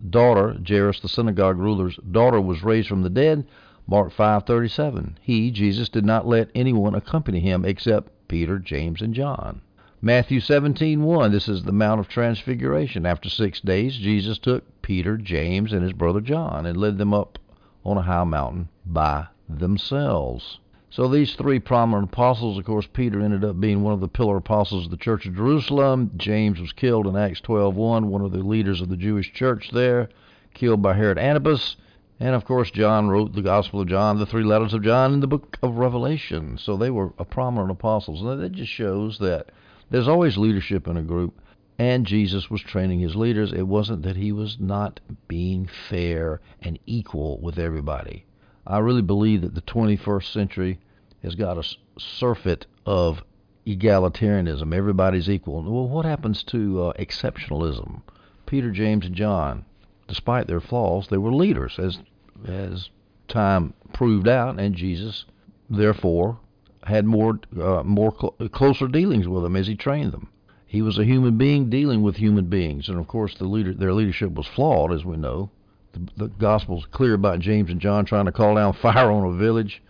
daughter, 0.09 0.57
Jairus 0.67 0.99
the 0.99 1.07
synagogue 1.07 1.57
ruler's 1.57 1.97
daughter, 2.11 2.41
was 2.41 2.63
raised 2.63 2.89
from 2.89 3.03
the 3.03 3.09
dead, 3.09 3.45
Mark 3.87 4.11
5:37. 4.11 5.15
He, 5.21 5.51
Jesus, 5.51 5.87
did 5.89 6.05
not 6.05 6.27
let 6.27 6.49
anyone 6.55 6.95
accompany 6.95 7.39
him 7.39 7.63
except 7.63 8.11
Peter, 8.27 8.59
James, 8.59 9.01
and 9.01 9.13
John. 9.13 9.61
Matthew 10.05 10.39
17:1. 10.39 11.31
This 11.31 11.49
is 11.49 11.63
the 11.63 11.71
Mount 11.71 11.99
of 11.99 12.07
Transfiguration. 12.07 13.07
After 13.07 13.27
6 13.27 13.59
days, 13.61 13.97
Jesus 13.97 14.37
took 14.37 14.63
Peter, 14.83 15.17
James, 15.17 15.73
and 15.73 15.81
his 15.81 15.93
brother 15.93 16.21
John 16.21 16.67
and 16.67 16.77
led 16.77 16.99
them 16.99 17.11
up 17.11 17.39
on 17.83 17.97
a 17.97 18.03
high 18.03 18.23
mountain 18.23 18.69
by 18.85 19.25
themselves. 19.49 20.59
So 20.91 21.07
these 21.07 21.33
three 21.33 21.57
prominent 21.57 22.09
apostles, 22.09 22.59
of 22.59 22.65
course, 22.65 22.87
Peter 22.93 23.19
ended 23.19 23.43
up 23.43 23.59
being 23.59 23.81
one 23.81 23.93
of 23.93 23.99
the 23.99 24.07
pillar 24.07 24.37
apostles 24.37 24.85
of 24.85 24.91
the 24.91 24.97
Church 24.97 25.25
of 25.25 25.35
Jerusalem. 25.35 26.11
James 26.17 26.61
was 26.61 26.71
killed 26.71 27.07
in 27.07 27.15
Acts 27.15 27.41
12:1, 27.41 28.09
one 28.09 28.21
of 28.21 28.31
the 28.31 28.43
leaders 28.43 28.81
of 28.81 28.89
the 28.89 28.97
Jewish 28.97 29.33
church 29.33 29.71
there, 29.71 30.09
killed 30.53 30.83
by 30.83 30.93
Herod 30.93 31.17
Antipas. 31.17 31.77
And 32.19 32.35
of 32.35 32.45
course, 32.45 32.69
John 32.69 33.07
wrote 33.07 33.33
the 33.33 33.41
Gospel 33.41 33.81
of 33.81 33.87
John, 33.87 34.19
the 34.19 34.27
three 34.27 34.43
letters 34.43 34.75
of 34.75 34.83
John, 34.83 35.13
in 35.13 35.21
the 35.21 35.25
book 35.25 35.57
of 35.63 35.79
Revelation. 35.79 36.59
So 36.59 36.77
they 36.77 36.91
were 36.91 37.11
a 37.17 37.25
prominent 37.25 37.71
apostles. 37.71 38.21
And 38.21 38.39
that 38.39 38.51
just 38.51 38.71
shows 38.71 39.17
that 39.17 39.49
there's 39.89 40.07
always 40.07 40.37
leadership 40.37 40.87
in 40.87 40.97
a 40.97 41.03
group. 41.03 41.39
And 41.77 42.05
Jesus 42.05 42.49
was 42.49 42.61
training 42.61 42.99
his 42.99 43.15
leaders. 43.15 43.51
It 43.51 43.67
wasn't 43.67 44.03
that 44.03 44.15
he 44.15 44.31
was 44.31 44.57
not 44.59 45.01
being 45.27 45.67
fair 45.89 46.39
and 46.61 46.79
equal 46.85 47.37
with 47.41 47.59
everybody. 47.59 48.25
I 48.65 48.79
really 48.79 49.01
believe 49.01 49.41
that 49.41 49.55
the 49.55 49.61
21st 49.61 50.31
century 50.31 50.79
has 51.21 51.35
got 51.35 51.57
a 51.57 51.75
surfeit 51.99 52.65
of 52.85 53.23
egalitarianism. 53.67 54.73
Everybody's 54.73 55.29
equal. 55.29 55.63
Well, 55.63 55.89
what 55.89 56.05
happens 56.05 56.43
to 56.43 56.83
uh, 56.83 56.93
exceptionalism? 56.93 58.01
Peter, 58.45 58.71
James, 58.71 59.05
and 59.05 59.15
John, 59.15 59.65
despite 60.07 60.47
their 60.47 60.61
flaws, 60.61 61.07
they 61.07 61.17
were 61.17 61.33
leaders, 61.33 61.77
as 61.79 61.99
as 62.45 62.89
time 63.27 63.73
proved 63.91 64.27
out, 64.27 64.59
and 64.59 64.75
Jesus, 64.75 65.25
therefore, 65.69 66.39
had 66.85 67.05
more 67.05 67.39
uh, 67.59 67.83
more 67.83 68.13
cl- 68.19 68.35
closer 68.49 68.87
dealings 68.87 69.27
with 69.27 69.43
them 69.43 69.55
as 69.55 69.67
he 69.67 69.75
trained 69.75 70.11
them. 70.11 70.29
He 70.65 70.81
was 70.81 70.97
a 70.97 71.05
human 71.05 71.37
being 71.37 71.69
dealing 71.69 72.01
with 72.01 72.17
human 72.17 72.45
beings, 72.45 72.89
and 72.89 72.99
of 72.99 73.07
course, 73.07 73.35
the 73.35 73.45
leader 73.45 73.73
their 73.73 73.93
leadership 73.93 74.33
was 74.33 74.47
flawed, 74.47 74.91
as 74.91 75.05
we 75.05 75.17
know. 75.17 75.49
The, 75.93 75.99
the 76.17 76.27
gospel's 76.27 76.85
clear 76.91 77.13
about 77.13 77.39
James 77.39 77.69
and 77.69 77.79
John 77.79 78.05
trying 78.05 78.25
to 78.25 78.31
call 78.31 78.55
down 78.55 78.73
fire 78.81 79.11
on 79.11 79.25
a 79.25 79.37
village 79.37 79.81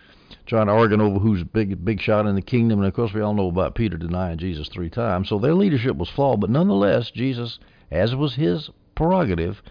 trying 0.45 0.67
to 0.67 0.73
argue 0.73 1.01
over 1.01 1.19
who's 1.19 1.43
big 1.43 1.83
big 1.83 1.99
shot 1.99 2.25
in 2.25 2.35
the 2.35 2.41
kingdom. 2.41 2.79
And 2.79 2.87
of 2.87 2.93
course, 2.93 3.13
we 3.13 3.21
all 3.21 3.33
know 3.33 3.47
about 3.47 3.75
Peter 3.75 3.97
denying 3.97 4.37
Jesus 4.37 4.67
three 4.69 4.89
times. 4.89 5.29
So 5.29 5.39
their 5.39 5.53
leadership 5.53 5.95
was 5.95 6.09
flawed, 6.09 6.41
but 6.41 6.49
nonetheless, 6.49 7.11
Jesus, 7.11 7.59
as 7.91 8.15
was 8.15 8.35
his 8.35 8.69
prerogative, 8.95 9.61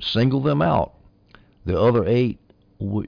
singled 0.00 0.44
them 0.44 0.62
out. 0.62 0.94
The 1.66 1.78
other 1.78 2.06
eight 2.06 2.38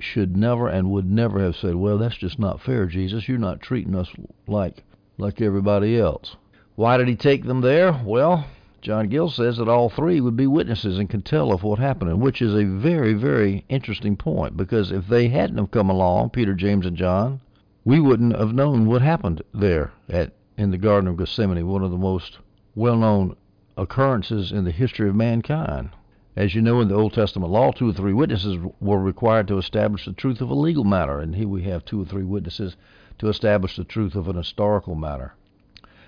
should 0.01 0.37
never 0.37 0.69
and 0.69 0.91
would 0.91 1.11
never 1.11 1.41
have 1.41 1.57
said, 1.57 1.75
"Well, 1.75 1.99
that's 1.99 2.17
just 2.17 2.39
not 2.39 2.61
fair, 2.61 2.87
Jesus. 2.87 3.29
You're 3.29 3.39
not 3.39 3.61
treating 3.61 3.95
us 3.95 4.11
like 4.47 4.85
like 5.17 5.41
everybody 5.41 5.99
else." 5.99 6.37
Why 6.75 6.97
did 6.97 7.09
he 7.09 7.17
take 7.17 7.45
them 7.45 7.61
there? 7.61 7.93
Well, 8.05 8.47
John 8.83 9.09
Gill 9.09 9.31
says 9.31 9.59
that 9.59 9.69
all 9.69 9.89
three 9.89 10.21
would 10.21 10.37
be 10.37 10.47
witnesses 10.47 10.99
and 10.99 11.09
could 11.09 11.25
tell 11.25 11.53
of 11.53 11.63
what 11.63 11.79
happened, 11.79 12.21
which 12.21 12.43
is 12.43 12.55
a 12.55 12.65
very, 12.65 13.15
very 13.15 13.65
interesting 13.69 14.17
point 14.17 14.57
because 14.57 14.91
if 14.91 15.07
they 15.07 15.29
hadn't 15.29 15.59
have 15.59 15.71
come 15.71 15.89
along, 15.89 16.31
Peter, 16.31 16.53
James, 16.53 16.85
and 16.85 16.97
John, 16.97 17.41
we 17.85 18.01
wouldn't 18.01 18.37
have 18.37 18.53
known 18.53 18.87
what 18.87 19.01
happened 19.01 19.43
there 19.55 19.93
at 20.09 20.33
in 20.57 20.71
the 20.71 20.79
Garden 20.79 21.09
of 21.09 21.17
Gethsemane, 21.17 21.67
one 21.67 21.83
of 21.83 21.91
the 21.91 21.97
most 21.97 22.39
well-known 22.75 23.37
occurrences 23.77 24.53
in 24.53 24.65
the 24.65 24.71
history 24.71 25.09
of 25.09 25.15
mankind. 25.15 25.91
As 26.35 26.55
you 26.55 26.63
know, 26.63 26.81
in 26.81 26.89
the 26.89 26.95
Old 26.95 27.13
Testament 27.13 27.53
law, 27.53 27.73
two 27.73 27.91
or 27.91 27.93
three 27.93 28.15
witnesses 28.15 28.59
were 28.81 28.99
required 28.99 29.49
to 29.49 29.59
establish 29.59 30.07
the 30.07 30.15
truth 30.15 30.41
of 30.41 30.49
a 30.49 30.55
legal 30.55 30.83
matter, 30.83 31.21
and 31.21 31.35
here 31.35 31.47
we 31.47 31.65
have 31.65 31.85
two 31.85 32.01
or 32.01 32.07
three 32.07 32.25
witnesses 32.25 32.75
to 33.19 33.29
establish 33.29 33.77
the 33.77 33.85
truth 33.85 34.15
of 34.15 34.29
an 34.29 34.37
historical 34.37 34.95
matter. 34.95 35.35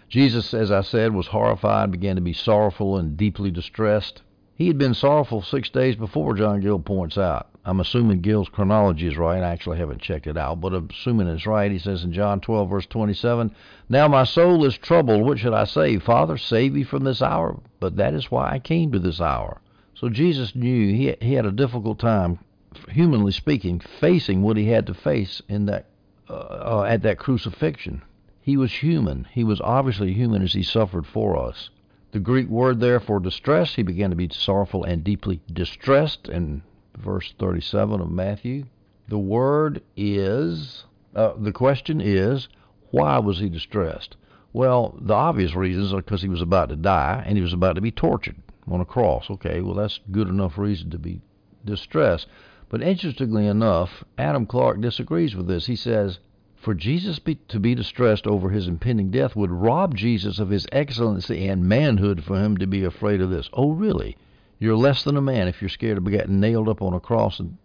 Jesus, 0.08 0.54
as 0.54 0.70
I 0.70 0.80
said, 0.80 1.12
was 1.12 1.26
horrified, 1.26 1.90
began 1.90 2.16
to 2.16 2.22
be 2.22 2.32
sorrowful 2.32 2.96
and 2.96 3.18
deeply 3.18 3.50
distressed. 3.50 4.22
He 4.54 4.68
had 4.68 4.78
been 4.78 4.94
sorrowful 4.94 5.42
six 5.42 5.68
days 5.68 5.96
before, 5.96 6.32
John 6.34 6.60
Gill 6.60 6.78
points 6.78 7.18
out. 7.18 7.48
I'm 7.66 7.80
assuming 7.80 8.20
Gill's 8.20 8.48
chronology 8.48 9.06
is 9.06 9.18
right. 9.18 9.42
I 9.42 9.50
actually 9.50 9.76
haven't 9.76 10.00
checked 10.00 10.26
it 10.26 10.38
out, 10.38 10.60
but 10.60 10.72
assuming 10.72 11.28
it's 11.28 11.46
right, 11.46 11.70
he 11.70 11.78
says 11.78 12.02
in 12.02 12.12
John 12.12 12.40
12, 12.40 12.70
verse 12.70 12.86
27, 12.86 13.54
Now 13.90 14.08
my 14.08 14.24
soul 14.24 14.64
is 14.64 14.78
troubled. 14.78 15.26
What 15.26 15.38
should 15.38 15.52
I 15.52 15.64
say? 15.64 15.98
Father, 15.98 16.38
save 16.38 16.72
me 16.72 16.82
from 16.82 17.04
this 17.04 17.20
hour. 17.20 17.60
But 17.78 17.96
that 17.96 18.14
is 18.14 18.30
why 18.30 18.50
I 18.50 18.58
came 18.58 18.92
to 18.92 18.98
this 18.98 19.20
hour. 19.20 19.60
So 19.96 20.08
Jesus 20.08 20.56
knew 20.56 20.92
he 20.92 21.14
he 21.20 21.34
had 21.34 21.46
a 21.46 21.52
difficult 21.52 22.00
time, 22.00 22.40
humanly 22.88 23.30
speaking, 23.30 23.78
facing 23.78 24.42
what 24.42 24.56
he 24.56 24.66
had 24.66 24.88
to 24.88 24.94
face 24.94 25.40
in 25.48 25.66
that 25.66 25.86
uh, 26.28 26.32
uh, 26.32 26.86
at 26.88 27.02
that 27.02 27.18
crucifixion. 27.18 28.02
He 28.40 28.56
was 28.56 28.72
human. 28.72 29.28
He 29.30 29.44
was 29.44 29.60
obviously 29.60 30.12
human 30.12 30.42
as 30.42 30.52
he 30.52 30.64
suffered 30.64 31.06
for 31.06 31.38
us. 31.38 31.70
The 32.10 32.18
Greek 32.18 32.48
word 32.48 32.80
there 32.80 32.98
for 32.98 33.20
distress, 33.20 33.76
he 33.76 33.82
began 33.82 34.10
to 34.10 34.16
be 34.16 34.28
sorrowful 34.30 34.82
and 34.82 35.04
deeply 35.04 35.40
distressed 35.52 36.28
in 36.28 36.62
verse 36.96 37.32
37 37.38 38.00
of 38.00 38.10
Matthew. 38.10 38.64
The 39.08 39.18
word 39.18 39.82
is, 39.96 40.84
uh, 41.14 41.34
the 41.38 41.52
question 41.52 42.00
is, 42.00 42.48
why 42.90 43.18
was 43.18 43.38
he 43.38 43.48
distressed? 43.48 44.16
Well, 44.52 44.98
the 45.00 45.14
obvious 45.14 45.54
reasons 45.54 45.92
are 45.92 46.02
because 46.02 46.22
he 46.22 46.28
was 46.28 46.42
about 46.42 46.68
to 46.70 46.76
die 46.76 47.22
and 47.26 47.36
he 47.36 47.42
was 47.42 47.52
about 47.52 47.74
to 47.74 47.80
be 47.80 47.90
tortured 47.90 48.36
on 48.68 48.80
a 48.80 48.84
cross. 48.84 49.30
Okay, 49.30 49.60
well, 49.60 49.74
that's 49.74 50.00
good 50.10 50.28
enough 50.28 50.58
reason 50.58 50.90
to 50.90 50.98
be 50.98 51.20
distressed. 51.64 52.26
But 52.68 52.82
interestingly 52.82 53.46
enough, 53.46 54.04
Adam 54.18 54.46
Clarke 54.46 54.80
disagrees 54.80 55.36
with 55.36 55.46
this. 55.46 55.66
He 55.66 55.76
says, 55.76 56.18
for 56.56 56.74
Jesus 56.74 57.18
be, 57.18 57.34
to 57.48 57.60
be 57.60 57.74
distressed 57.74 58.26
over 58.26 58.48
his 58.48 58.66
impending 58.66 59.10
death 59.10 59.36
would 59.36 59.50
rob 59.50 59.94
Jesus 59.94 60.38
of 60.38 60.48
his 60.48 60.66
excellency 60.72 61.46
and 61.46 61.68
manhood 61.68 62.24
for 62.24 62.42
him 62.42 62.56
to 62.56 62.66
be 62.66 62.84
afraid 62.84 63.20
of 63.20 63.28
this. 63.30 63.50
Oh, 63.52 63.72
really? 63.72 64.16
You're 64.58 64.76
less 64.76 65.04
than 65.04 65.18
a 65.18 65.20
man 65.20 65.46
if 65.46 65.60
you're 65.60 65.68
scared 65.68 65.98
of 65.98 66.10
getting 66.10 66.40
nailed 66.40 66.70
up 66.70 66.80
on 66.80 66.94
a 66.94 67.00
cross 67.00 67.38
and 67.38 67.58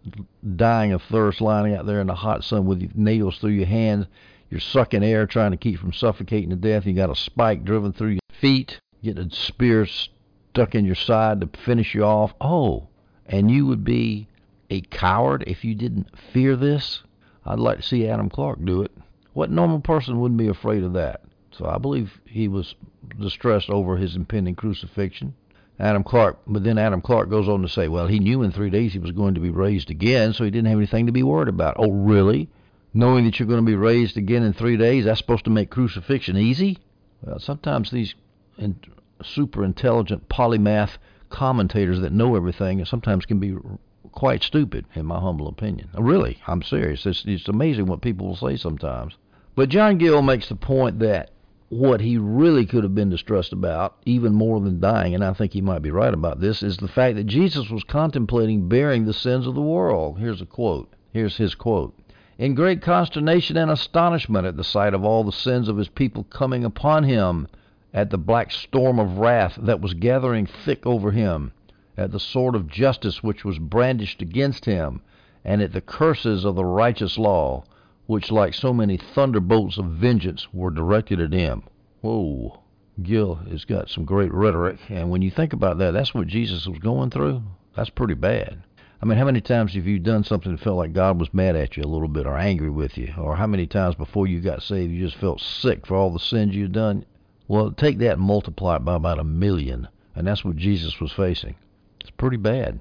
dying 0.54 0.92
of 0.92 1.02
thirst, 1.02 1.40
lying 1.40 1.74
out 1.74 1.86
there 1.86 2.00
in 2.00 2.08
the 2.08 2.14
hot 2.14 2.44
sun 2.44 2.66
with 2.66 2.94
nails 2.94 3.38
through 3.38 3.52
your 3.52 3.66
hands. 3.66 4.06
You're 4.50 4.60
sucking 4.60 5.02
air, 5.02 5.26
trying 5.26 5.52
to 5.52 5.56
keep 5.56 5.78
from 5.78 5.94
suffocating 5.94 6.50
to 6.50 6.56
death. 6.56 6.84
You 6.84 6.92
got 6.92 7.08
a 7.08 7.16
spike 7.16 7.64
driven 7.64 7.94
through 7.94 8.10
your 8.10 8.20
feet. 8.38 8.80
Get 9.02 9.18
a 9.18 9.30
spear 9.30 9.86
stuck 10.50 10.74
in 10.74 10.84
your 10.84 10.94
side 10.94 11.40
to 11.40 11.48
finish 11.64 11.94
you 11.94 12.04
off. 12.04 12.34
Oh, 12.40 12.88
and 13.26 13.50
you 13.50 13.66
would 13.66 13.84
be 13.84 14.28
a 14.68 14.80
coward 14.80 15.44
if 15.46 15.64
you 15.64 15.74
didn't 15.74 16.08
fear 16.32 16.56
this? 16.56 17.02
I'd 17.44 17.58
like 17.58 17.78
to 17.78 17.82
see 17.82 18.06
Adam 18.06 18.28
Clarke 18.28 18.64
do 18.64 18.82
it. 18.82 18.92
What 19.32 19.50
normal 19.50 19.80
person 19.80 20.20
wouldn't 20.20 20.38
be 20.38 20.48
afraid 20.48 20.82
of 20.82 20.94
that? 20.94 21.22
So 21.52 21.66
I 21.66 21.78
believe 21.78 22.20
he 22.24 22.48
was 22.48 22.74
distressed 23.18 23.70
over 23.70 23.96
his 23.96 24.16
impending 24.16 24.54
crucifixion. 24.54 25.34
Adam 25.78 26.04
Clarke, 26.04 26.38
but 26.46 26.62
then 26.62 26.76
Adam 26.78 27.00
Clarke 27.00 27.30
goes 27.30 27.48
on 27.48 27.62
to 27.62 27.68
say, 27.68 27.88
well, 27.88 28.06
he 28.06 28.18
knew 28.18 28.42
in 28.42 28.52
three 28.52 28.68
days 28.68 28.92
he 28.92 28.98
was 28.98 29.12
going 29.12 29.34
to 29.34 29.40
be 29.40 29.50
raised 29.50 29.90
again, 29.90 30.32
so 30.32 30.44
he 30.44 30.50
didn't 30.50 30.68
have 30.68 30.76
anything 30.76 31.06
to 31.06 31.12
be 31.12 31.22
worried 31.22 31.48
about. 31.48 31.76
Oh, 31.78 31.90
really? 31.90 32.50
Knowing 32.92 33.24
that 33.24 33.38
you're 33.38 33.48
going 33.48 33.64
to 33.64 33.66
be 33.66 33.76
raised 33.76 34.16
again 34.16 34.42
in 34.42 34.52
three 34.52 34.76
days, 34.76 35.04
that's 35.04 35.20
supposed 35.20 35.44
to 35.44 35.50
make 35.50 35.70
crucifixion 35.70 36.36
easy? 36.36 36.78
Well, 37.22 37.38
sometimes 37.38 37.90
these 37.90 38.14
super 39.24 39.64
intelligent 39.64 40.28
polymath 40.28 40.98
commentators 41.28 42.00
that 42.00 42.12
know 42.12 42.36
everything 42.36 42.78
and 42.78 42.88
sometimes 42.88 43.26
can 43.26 43.38
be 43.38 43.56
quite 44.12 44.42
stupid, 44.42 44.84
in 44.94 45.06
my 45.06 45.20
humble 45.20 45.48
opinion. 45.48 45.88
Oh, 45.94 46.02
really, 46.02 46.38
I'm 46.46 46.62
serious. 46.62 47.06
It's, 47.06 47.24
it's 47.26 47.48
amazing 47.48 47.86
what 47.86 48.02
people 48.02 48.26
will 48.26 48.36
say 48.36 48.56
sometimes. 48.56 49.16
But 49.54 49.68
John 49.68 49.98
Gill 49.98 50.22
makes 50.22 50.48
the 50.48 50.56
point 50.56 50.98
that 51.00 51.30
what 51.68 52.00
he 52.00 52.18
really 52.18 52.66
could 52.66 52.82
have 52.82 52.96
been 52.96 53.10
distressed 53.10 53.52
about, 53.52 53.96
even 54.04 54.34
more 54.34 54.58
than 54.60 54.80
dying, 54.80 55.14
and 55.14 55.24
I 55.24 55.32
think 55.32 55.52
he 55.52 55.60
might 55.60 55.82
be 55.82 55.92
right 55.92 56.12
about 56.12 56.40
this, 56.40 56.64
is 56.64 56.76
the 56.78 56.88
fact 56.88 57.14
that 57.16 57.26
Jesus 57.26 57.70
was 57.70 57.84
contemplating 57.84 58.68
bearing 58.68 59.04
the 59.04 59.12
sins 59.12 59.46
of 59.46 59.54
the 59.54 59.62
world. 59.62 60.18
Here's 60.18 60.42
a 60.42 60.46
quote. 60.46 60.92
Here's 61.12 61.36
his 61.36 61.54
quote. 61.54 61.96
In 62.38 62.54
great 62.54 62.82
consternation 62.82 63.56
and 63.56 63.70
astonishment 63.70 64.46
at 64.46 64.56
the 64.56 64.64
sight 64.64 64.94
of 64.94 65.04
all 65.04 65.22
the 65.22 65.30
sins 65.30 65.68
of 65.68 65.76
his 65.76 65.88
people 65.88 66.24
coming 66.24 66.64
upon 66.64 67.04
him, 67.04 67.46
at 67.92 68.10
the 68.10 68.18
black 68.18 68.52
storm 68.52 68.98
of 68.98 69.18
wrath 69.18 69.58
that 69.60 69.80
was 69.80 69.94
gathering 69.94 70.46
thick 70.46 70.86
over 70.86 71.10
him, 71.10 71.52
at 71.96 72.12
the 72.12 72.20
sword 72.20 72.54
of 72.54 72.68
justice 72.68 73.22
which 73.22 73.44
was 73.44 73.58
brandished 73.58 74.22
against 74.22 74.64
him, 74.64 75.02
and 75.44 75.60
at 75.60 75.72
the 75.72 75.80
curses 75.80 76.44
of 76.44 76.54
the 76.54 76.64
righteous 76.64 77.18
law, 77.18 77.64
which, 78.06 78.30
like 78.30 78.54
so 78.54 78.72
many 78.72 78.96
thunderbolts 78.96 79.78
of 79.78 79.86
vengeance, 79.86 80.52
were 80.52 80.70
directed 80.70 81.20
at 81.20 81.32
him. 81.32 81.62
Whoa. 82.00 82.60
Gill 83.02 83.36
has 83.36 83.64
got 83.64 83.88
some 83.88 84.04
great 84.04 84.32
rhetoric, 84.32 84.78
and 84.88 85.10
when 85.10 85.22
you 85.22 85.30
think 85.30 85.52
about 85.52 85.78
that, 85.78 85.92
that's 85.92 86.14
what 86.14 86.26
Jesus 86.26 86.66
was 86.66 86.78
going 86.78 87.10
through. 87.10 87.42
That's 87.76 87.90
pretty 87.90 88.14
bad. 88.14 88.62
I 89.02 89.06
mean, 89.06 89.16
how 89.16 89.24
many 89.24 89.40
times 89.40 89.74
have 89.74 89.86
you 89.86 89.98
done 89.98 90.24
something 90.24 90.52
that 90.52 90.60
felt 90.60 90.76
like 90.76 90.92
God 90.92 91.18
was 91.18 91.32
mad 91.32 91.56
at 91.56 91.76
you 91.76 91.82
a 91.82 91.84
little 91.84 92.08
bit 92.08 92.26
or 92.26 92.36
angry 92.36 92.68
with 92.68 92.98
you? 92.98 93.14
Or 93.16 93.36
how 93.36 93.46
many 93.46 93.66
times 93.66 93.94
before 93.94 94.26
you 94.26 94.40
got 94.40 94.62
saved 94.62 94.92
you 94.92 95.06
just 95.06 95.16
felt 95.16 95.40
sick 95.40 95.86
for 95.86 95.96
all 95.96 96.12
the 96.12 96.18
sins 96.18 96.54
you'd 96.54 96.72
done? 96.72 97.06
Well, 97.50 97.72
take 97.72 97.98
that 97.98 98.12
and 98.12 98.22
multiply 98.22 98.76
it 98.76 98.84
by 98.84 98.94
about 98.94 99.18
a 99.18 99.24
million, 99.24 99.88
and 100.14 100.24
that's 100.24 100.44
what 100.44 100.54
Jesus 100.54 101.00
was 101.00 101.10
facing. 101.10 101.56
It's 102.00 102.08
pretty 102.08 102.36
bad. 102.36 102.78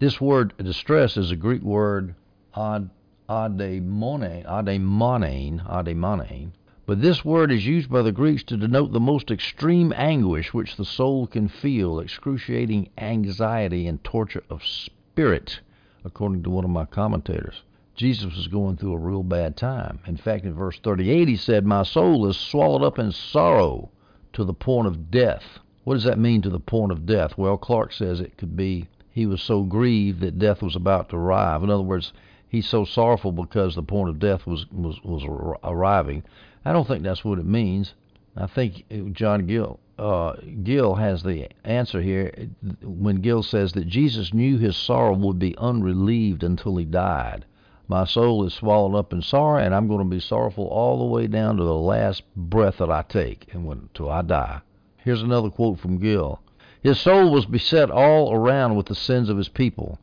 This 0.00 0.20
word 0.20 0.52
distress 0.58 1.16
is 1.16 1.30
a 1.30 1.36
Greek 1.36 1.62
word 1.62 2.16
ad, 2.56 2.90
ademone, 3.28 4.44
ademonein, 4.44 5.62
ademonein. 5.64 6.54
But 6.86 7.02
this 7.02 7.24
word 7.24 7.52
is 7.52 7.68
used 7.68 7.88
by 7.88 8.02
the 8.02 8.10
Greeks 8.10 8.42
to 8.44 8.56
denote 8.56 8.90
the 8.90 8.98
most 8.98 9.30
extreme 9.30 9.92
anguish 9.94 10.52
which 10.52 10.74
the 10.74 10.84
soul 10.84 11.28
can 11.28 11.46
feel, 11.46 12.00
excruciating 12.00 12.88
anxiety 12.98 13.86
and 13.86 14.02
torture 14.02 14.42
of 14.50 14.66
spirit, 14.66 15.60
according 16.04 16.42
to 16.42 16.50
one 16.50 16.64
of 16.64 16.70
my 16.70 16.84
commentators. 16.84 17.62
Jesus 17.98 18.36
was 18.36 18.46
going 18.46 18.76
through 18.76 18.92
a 18.92 18.98
real 18.98 19.24
bad 19.24 19.56
time. 19.56 19.98
In 20.06 20.16
fact, 20.16 20.44
in 20.44 20.54
verse 20.54 20.78
38, 20.78 21.26
he 21.26 21.36
said, 21.36 21.66
My 21.66 21.82
soul 21.82 22.28
is 22.28 22.36
swallowed 22.36 22.84
up 22.84 22.96
in 22.96 23.10
sorrow 23.10 23.90
to 24.34 24.44
the 24.44 24.54
point 24.54 24.86
of 24.86 25.10
death. 25.10 25.58
What 25.82 25.94
does 25.94 26.04
that 26.04 26.16
mean 26.16 26.40
to 26.42 26.48
the 26.48 26.60
point 26.60 26.92
of 26.92 27.06
death? 27.06 27.36
Well, 27.36 27.58
Clarke 27.58 27.92
says 27.92 28.20
it 28.20 28.36
could 28.36 28.56
be 28.56 28.86
he 29.10 29.26
was 29.26 29.42
so 29.42 29.64
grieved 29.64 30.20
that 30.20 30.38
death 30.38 30.62
was 30.62 30.76
about 30.76 31.08
to 31.08 31.16
arrive. 31.16 31.64
In 31.64 31.70
other 31.70 31.82
words, 31.82 32.12
he's 32.48 32.68
so 32.68 32.84
sorrowful 32.84 33.32
because 33.32 33.74
the 33.74 33.82
point 33.82 34.10
of 34.10 34.20
death 34.20 34.46
was 34.46 34.70
was 34.70 35.02
was 35.02 35.24
arriving. 35.64 36.22
I 36.64 36.72
don't 36.72 36.86
think 36.86 37.02
that's 37.02 37.24
what 37.24 37.40
it 37.40 37.46
means. 37.46 37.94
I 38.36 38.46
think 38.46 38.84
John 39.12 39.46
Gill 39.46 39.80
uh, 39.98 40.34
Gill 40.62 40.94
has 40.94 41.24
the 41.24 41.48
answer 41.64 42.00
here 42.00 42.32
when 42.80 43.16
Gill 43.16 43.42
says 43.42 43.72
that 43.72 43.88
Jesus 43.88 44.32
knew 44.32 44.56
his 44.56 44.76
sorrow 44.76 45.16
would 45.16 45.40
be 45.40 45.58
unrelieved 45.58 46.44
until 46.44 46.76
he 46.76 46.84
died. 46.84 47.44
My 47.90 48.04
soul 48.04 48.44
is 48.44 48.52
swallowed 48.52 48.94
up 48.94 49.14
in 49.14 49.22
sorrow, 49.22 49.58
and 49.58 49.74
I'm 49.74 49.88
going 49.88 50.00
to 50.04 50.04
be 50.04 50.20
sorrowful 50.20 50.66
all 50.66 50.98
the 50.98 51.06
way 51.06 51.26
down 51.26 51.56
to 51.56 51.64
the 51.64 51.74
last 51.74 52.22
breath 52.36 52.76
that 52.76 52.90
I 52.90 53.00
take, 53.00 53.48
and 53.54 53.66
until 53.66 54.10
I 54.10 54.20
die. 54.20 54.60
Here's 54.98 55.22
another 55.22 55.48
quote 55.48 55.78
from 55.78 55.96
Gill. 55.96 56.40
His 56.82 57.00
soul 57.00 57.30
was 57.30 57.46
beset 57.46 57.90
all 57.90 58.30
around 58.30 58.76
with 58.76 58.84
the 58.86 58.94
sins 58.94 59.30
of 59.30 59.38
his 59.38 59.48
people. 59.48 59.98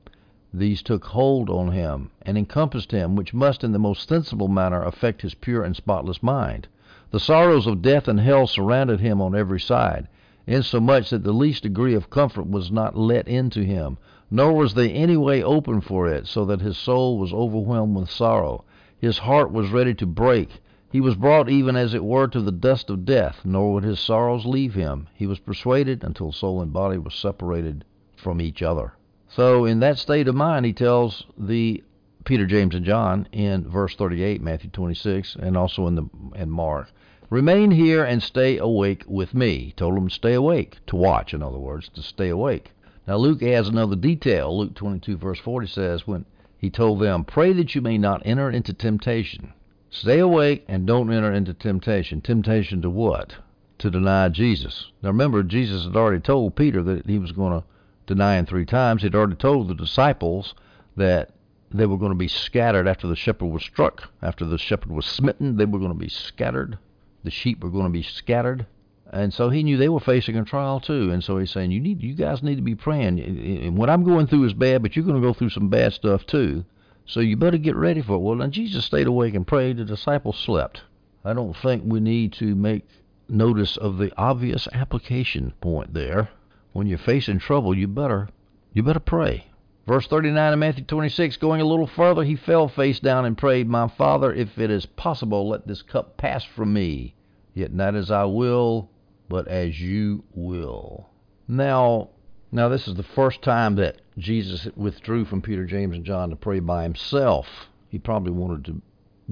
These 0.52 0.82
took 0.82 1.06
hold 1.06 1.48
on 1.48 1.74
him 1.74 2.10
and 2.24 2.40
encompassed 2.40 2.92
him, 2.92 3.16
which 3.16 3.36
must 3.36 3.64
in 3.64 3.72
the 3.72 3.78
most 3.78 4.10
sensible 4.10 4.48
manner 4.48 4.82
affect 4.82 5.22
his 5.22 5.36
pure 5.36 5.64
and 5.64 5.76
spotless 5.76 6.24
mind. 6.24 6.68
The 7.12 7.20
sorrows 7.20 7.68
of 7.68 7.84
death 7.84 8.08
and 8.08 8.20
hell 8.20 8.48
surrounded 8.48 9.00
him 9.00 9.22
on 9.22 9.36
every 9.36 9.60
side, 9.60 10.08
insomuch 10.48 11.12
that 11.12 11.24
the 11.24 11.34
least 11.34 11.62
degree 11.62 11.94
of 11.94 12.10
comfort 12.10 12.50
was 12.50 12.72
not 12.72 12.98
let 12.98 13.28
into 13.28 13.62
him, 13.64 14.00
nor 14.30 14.54
was 14.54 14.74
there 14.74 14.90
any 14.92 15.18
way 15.18 15.44
open 15.44 15.82
for 15.82 16.08
it, 16.08 16.28
so 16.28 16.46
that 16.46 16.62
his 16.62 16.78
soul 16.78 17.18
was 17.18 17.34
overwhelmed 17.34 17.96
with 17.96 18.10
sorrow. 18.10 18.64
His 18.98 19.20
heart 19.20 19.52
was 19.52 19.72
ready 19.72 19.94
to 19.96 20.06
break, 20.06 20.50
he 20.96 21.02
was 21.02 21.16
brought 21.16 21.50
even 21.50 21.76
as 21.76 21.94
it 21.94 22.06
were 22.06 22.30
to 22.30 22.40
the 22.40 22.54
dust 22.54 22.90
of 22.90 23.04
death, 23.04 23.42
nor 23.44 23.74
would 23.74 23.84
his 23.84 24.00
sorrows 24.00 24.46
leave 24.46 24.76
him. 24.76 25.10
He 25.14 25.28
was 25.28 25.40
persuaded 25.40 26.06
until 26.06 26.32
soul 26.32 26.62
and 26.62 26.72
body 26.72 26.98
were 26.98 27.10
separated 27.10 27.84
from 28.16 28.40
each 28.40 28.62
other. 28.62 28.94
So 29.28 29.66
in 29.66 29.82
that 29.82 29.98
state 29.98 30.30
of 30.30 30.36
mind, 30.36 30.66
he 30.66 30.72
tells 30.72 31.26
the 31.38 31.84
Peter, 32.24 32.46
James, 32.46 32.76
and 32.76 32.86
John 32.86 33.28
in 33.34 33.68
verse 33.68 33.94
38, 33.98 34.42
Matthew 34.42 34.70
26, 34.70 35.36
and 35.36 35.58
also 35.58 35.86
in 35.88 35.96
the 35.96 36.10
in 36.34 36.50
Mark, 36.50 36.94
remain 37.30 37.72
here 37.72 38.06
and 38.06 38.24
stay 38.24 38.58
awake 38.58 39.04
with 39.06 39.34
me. 39.34 39.66
He 39.66 39.72
told 39.74 39.98
them 39.98 40.08
to 40.08 40.16
stay 40.16 40.34
awake, 40.34 40.78
to 40.88 40.96
watch, 40.96 41.34
in 41.34 41.44
other 41.44 41.60
words, 41.60 41.90
to 41.90 42.02
stay 42.02 42.30
awake. 42.30 42.72
Now 43.08 43.18
Luke 43.18 43.44
adds 43.44 43.68
another 43.68 43.96
detail. 43.96 44.58
Luke 44.58 44.74
22, 44.74 45.18
verse 45.18 45.40
40 45.40 45.68
says, 45.68 46.08
when 46.08 46.26
he 46.58 46.70
told 46.70 47.00
them, 47.00 47.24
pray 47.24 47.54
that 47.54 47.76
you 47.76 47.82
may 47.82 47.98
not 47.98 48.22
enter 48.26 48.50
into 48.50 48.74
temptation. 48.74 49.54
Stay 49.90 50.20
awake 50.20 50.66
and 50.68 50.88
don't 50.88 51.14
enter 51.14 51.32
into 51.32 51.54
temptation. 51.54 52.22
Temptation 52.22 52.82
to 52.82 52.90
what? 52.90 53.36
To 53.80 53.92
deny 53.92 54.30
Jesus. 54.30 54.92
Now 55.02 55.10
remember, 55.10 55.44
Jesus 55.44 55.86
had 55.86 55.96
already 55.96 56.22
told 56.22 56.56
Peter 56.56 56.82
that 56.84 57.06
he 57.06 57.20
was 57.20 57.32
going 57.32 57.62
to 57.62 57.66
deny 58.08 58.38
him 58.38 58.46
three 58.46 58.66
times. 58.66 59.04
He'd 59.04 59.16
already 59.16 59.36
told 59.36 59.68
the 59.68 59.76
disciples 59.76 60.56
that 60.96 61.30
they 61.72 61.86
were 61.86 61.98
going 61.98 62.12
to 62.12 62.18
be 62.18 62.28
scattered 62.28 62.88
after 62.88 63.08
the 63.08 63.16
shepherd 63.16 63.48
was 63.48 63.64
struck. 63.64 64.10
After 64.22 64.46
the 64.46 64.58
shepherd 64.58 64.92
was 64.92 65.06
smitten, 65.06 65.58
they 65.58 65.66
were 65.66 65.80
going 65.80 65.92
to 65.92 65.98
be 65.98 66.10
scattered. 66.10 66.78
The 67.24 67.32
sheep 67.32 67.64
were 67.64 67.70
going 67.70 67.86
to 67.86 67.90
be 67.90 68.04
scattered. 68.04 68.66
And 69.12 69.34
so 69.34 69.50
he 69.50 69.64
knew 69.64 69.78
they 69.78 69.90
were 69.90 70.00
facing 70.00 70.36
a 70.36 70.44
trial 70.44 70.80
too. 70.80 71.12
And 71.12 71.24
so 71.24 71.38
he's 71.38 71.52
saying, 71.52 71.72
"You 71.72 71.80
need, 71.80 72.02
you 72.02 72.16
guys 72.16 72.44
need 72.44 72.56
to 72.56 72.62
be 72.62 72.76
praying. 72.76 73.20
And 73.20 73.78
what 73.78 73.90
I'm 73.90 74.04
going 74.04 74.28
through 74.28 74.46
is 74.46 74.54
bad, 74.54 74.82
but 74.82 74.96
you're 74.96 75.06
going 75.06 75.22
to 75.22 75.28
go 75.28 75.34
through 75.34 75.52
some 75.52 75.70
bad 75.70 75.94
stuff 75.94 76.26
too. 76.26 76.66
So 77.06 77.20
you 77.20 77.38
better 77.38 77.58
get 77.58 77.76
ready 77.76 78.02
for 78.02 78.14
it." 78.14 78.20
Well, 78.20 78.42
and 78.42 78.52
Jesus 78.52 78.86
stayed 78.86 79.08
awake 79.08 79.36
and 79.36 79.46
prayed. 79.46 79.78
The 79.78 79.86
disciples 79.86 80.38
slept. 80.38 80.82
I 81.24 81.34
don't 81.34 81.56
think 81.56 81.84
we 81.86 82.00
need 82.00 82.34
to 82.34 82.56
make 82.56 82.88
notice 83.28 83.78
of 83.78 83.98
the 83.98 84.12
obvious 84.18 84.68
application 84.74 85.54
point 85.62 85.94
there. 85.94 86.30
When 86.74 86.88
you're 86.88 86.98
facing 86.98 87.40
trouble, 87.40 87.76
you 87.76 87.88
better, 87.88 88.30
you 88.74 88.84
better 88.84 89.00
pray. 89.00 89.46
Verse 89.88 90.08
39 90.08 90.54
of 90.54 90.60
Matthew 90.60 90.84
26, 90.84 91.38
going 91.38 91.62
a 91.62 91.66
little 91.66 91.88
further, 91.88 92.24
he 92.24 92.36
fell 92.36 92.68
face 92.68 93.00
down 93.00 93.24
and 93.24 93.38
prayed, 93.38 93.68
My 93.68 93.88
Father, 93.88 94.34
if 94.34 94.58
it 94.58 94.72
is 94.72 94.86
possible, 94.86 95.48
let 95.48 95.68
this 95.68 95.84
cup 95.84 96.18
pass 96.18 96.44
from 96.44 96.74
me. 96.74 97.14
Yet 97.54 97.72
not 97.72 97.96
as 97.96 98.12
I 98.12 98.26
will, 98.26 98.90
but 99.30 99.48
as 99.48 99.80
you 99.80 100.24
will. 100.34 101.10
Now, 101.48 102.10
now 102.52 102.70
this 102.70 102.88
is 102.88 102.96
the 102.96 103.04
first 103.04 103.42
time 103.42 103.76
that 103.76 103.98
Jesus 104.18 104.68
withdrew 104.76 105.26
from 105.26 105.42
Peter, 105.42 105.66
James, 105.66 105.96
and 105.96 106.06
John 106.06 106.30
to 106.30 106.36
pray 106.36 106.60
by 106.60 106.84
himself. 106.84 107.48
He 107.90 108.00
probably 108.00 108.32
wanted 108.32 108.66
to 108.66 108.82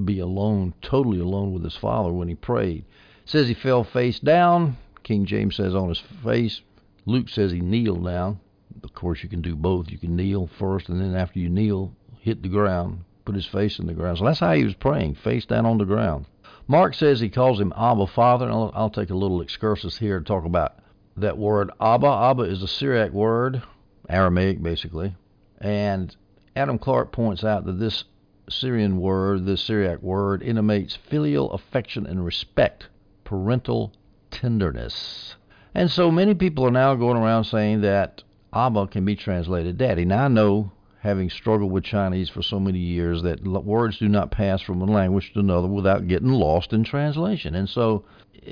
be 0.02 0.18
alone, 0.18 0.74
totally 0.82 1.20
alone 1.20 1.52
with 1.52 1.62
his 1.62 1.76
Father 1.76 2.12
when 2.12 2.28
he 2.28 2.34
prayed. 2.34 2.84
It 3.24 3.30
says 3.30 3.48
he 3.48 3.54
fell 3.54 3.84
face 3.84 4.18
down. 4.18 4.76
King 5.02 5.26
James 5.26 5.56
says 5.56 5.74
on 5.74 5.88
his 5.88 6.02
face. 6.22 6.60
Luke 7.06 7.28
says 7.28 7.52
he 7.52 7.60
kneeled 7.60 8.04
down. 8.04 8.40
Of 8.82 8.94
course, 8.94 9.22
you 9.22 9.28
can 9.28 9.42
do 9.42 9.54
both. 9.54 9.90
You 9.90 9.98
can 9.98 10.16
kneel 10.16 10.46
first, 10.46 10.88
and 10.88 11.00
then 11.00 11.14
after 11.14 11.38
you 11.38 11.48
kneel, 11.48 11.94
hit 12.20 12.42
the 12.42 12.48
ground, 12.48 13.04
put 13.24 13.34
his 13.34 13.46
face 13.46 13.78
in 13.78 13.86
the 13.86 13.94
ground. 13.94 14.18
So 14.18 14.24
that's 14.24 14.40
how 14.40 14.54
he 14.54 14.64
was 14.64 14.74
praying, 14.74 15.14
face 15.16 15.46
down 15.46 15.66
on 15.66 15.78
the 15.78 15.84
ground. 15.84 16.26
Mark 16.66 16.94
says 16.94 17.20
he 17.20 17.28
calls 17.28 17.60
him 17.60 17.72
Abba 17.76 18.06
Father. 18.06 18.48
I'll, 18.48 18.72
I'll 18.74 18.90
take 18.90 19.10
a 19.10 19.14
little 19.14 19.42
excursus 19.42 19.98
here 19.98 20.18
to 20.18 20.24
talk 20.24 20.44
about 20.44 20.78
that 21.16 21.36
word 21.36 21.70
Abba. 21.80 22.06
Abba 22.06 22.42
is 22.44 22.62
a 22.62 22.68
Syriac 22.68 23.12
word, 23.12 23.62
Aramaic 24.08 24.62
basically. 24.62 25.14
And 25.58 26.14
Adam 26.56 26.78
Clarke 26.78 27.12
points 27.12 27.44
out 27.44 27.66
that 27.66 27.78
this 27.78 28.04
Syrian 28.48 28.98
word, 28.98 29.46
this 29.46 29.62
Syriac 29.62 30.02
word, 30.02 30.42
intimates 30.42 30.96
filial 30.96 31.52
affection 31.52 32.06
and 32.06 32.24
respect, 32.24 32.88
parental 33.24 33.92
tenderness. 34.30 35.36
And 35.74 35.90
so 35.90 36.10
many 36.10 36.34
people 36.34 36.64
are 36.66 36.70
now 36.70 36.94
going 36.94 37.16
around 37.16 37.44
saying 37.44 37.80
that 37.82 38.22
Abba 38.52 38.86
can 38.86 39.04
be 39.04 39.16
translated 39.16 39.78
daddy. 39.78 40.04
Now 40.04 40.24
I 40.24 40.28
know, 40.28 40.72
having 41.04 41.28
struggled 41.28 41.70
with 41.70 41.84
Chinese 41.84 42.30
for 42.30 42.40
so 42.40 42.58
many 42.58 42.78
years, 42.78 43.22
that 43.22 43.42
words 43.44 43.98
do 43.98 44.08
not 44.08 44.30
pass 44.30 44.62
from 44.62 44.80
one 44.80 44.88
language 44.88 45.34
to 45.34 45.40
another 45.40 45.68
without 45.68 46.08
getting 46.08 46.30
lost 46.30 46.72
in 46.72 46.82
translation. 46.82 47.54
And 47.54 47.68
so 47.68 48.06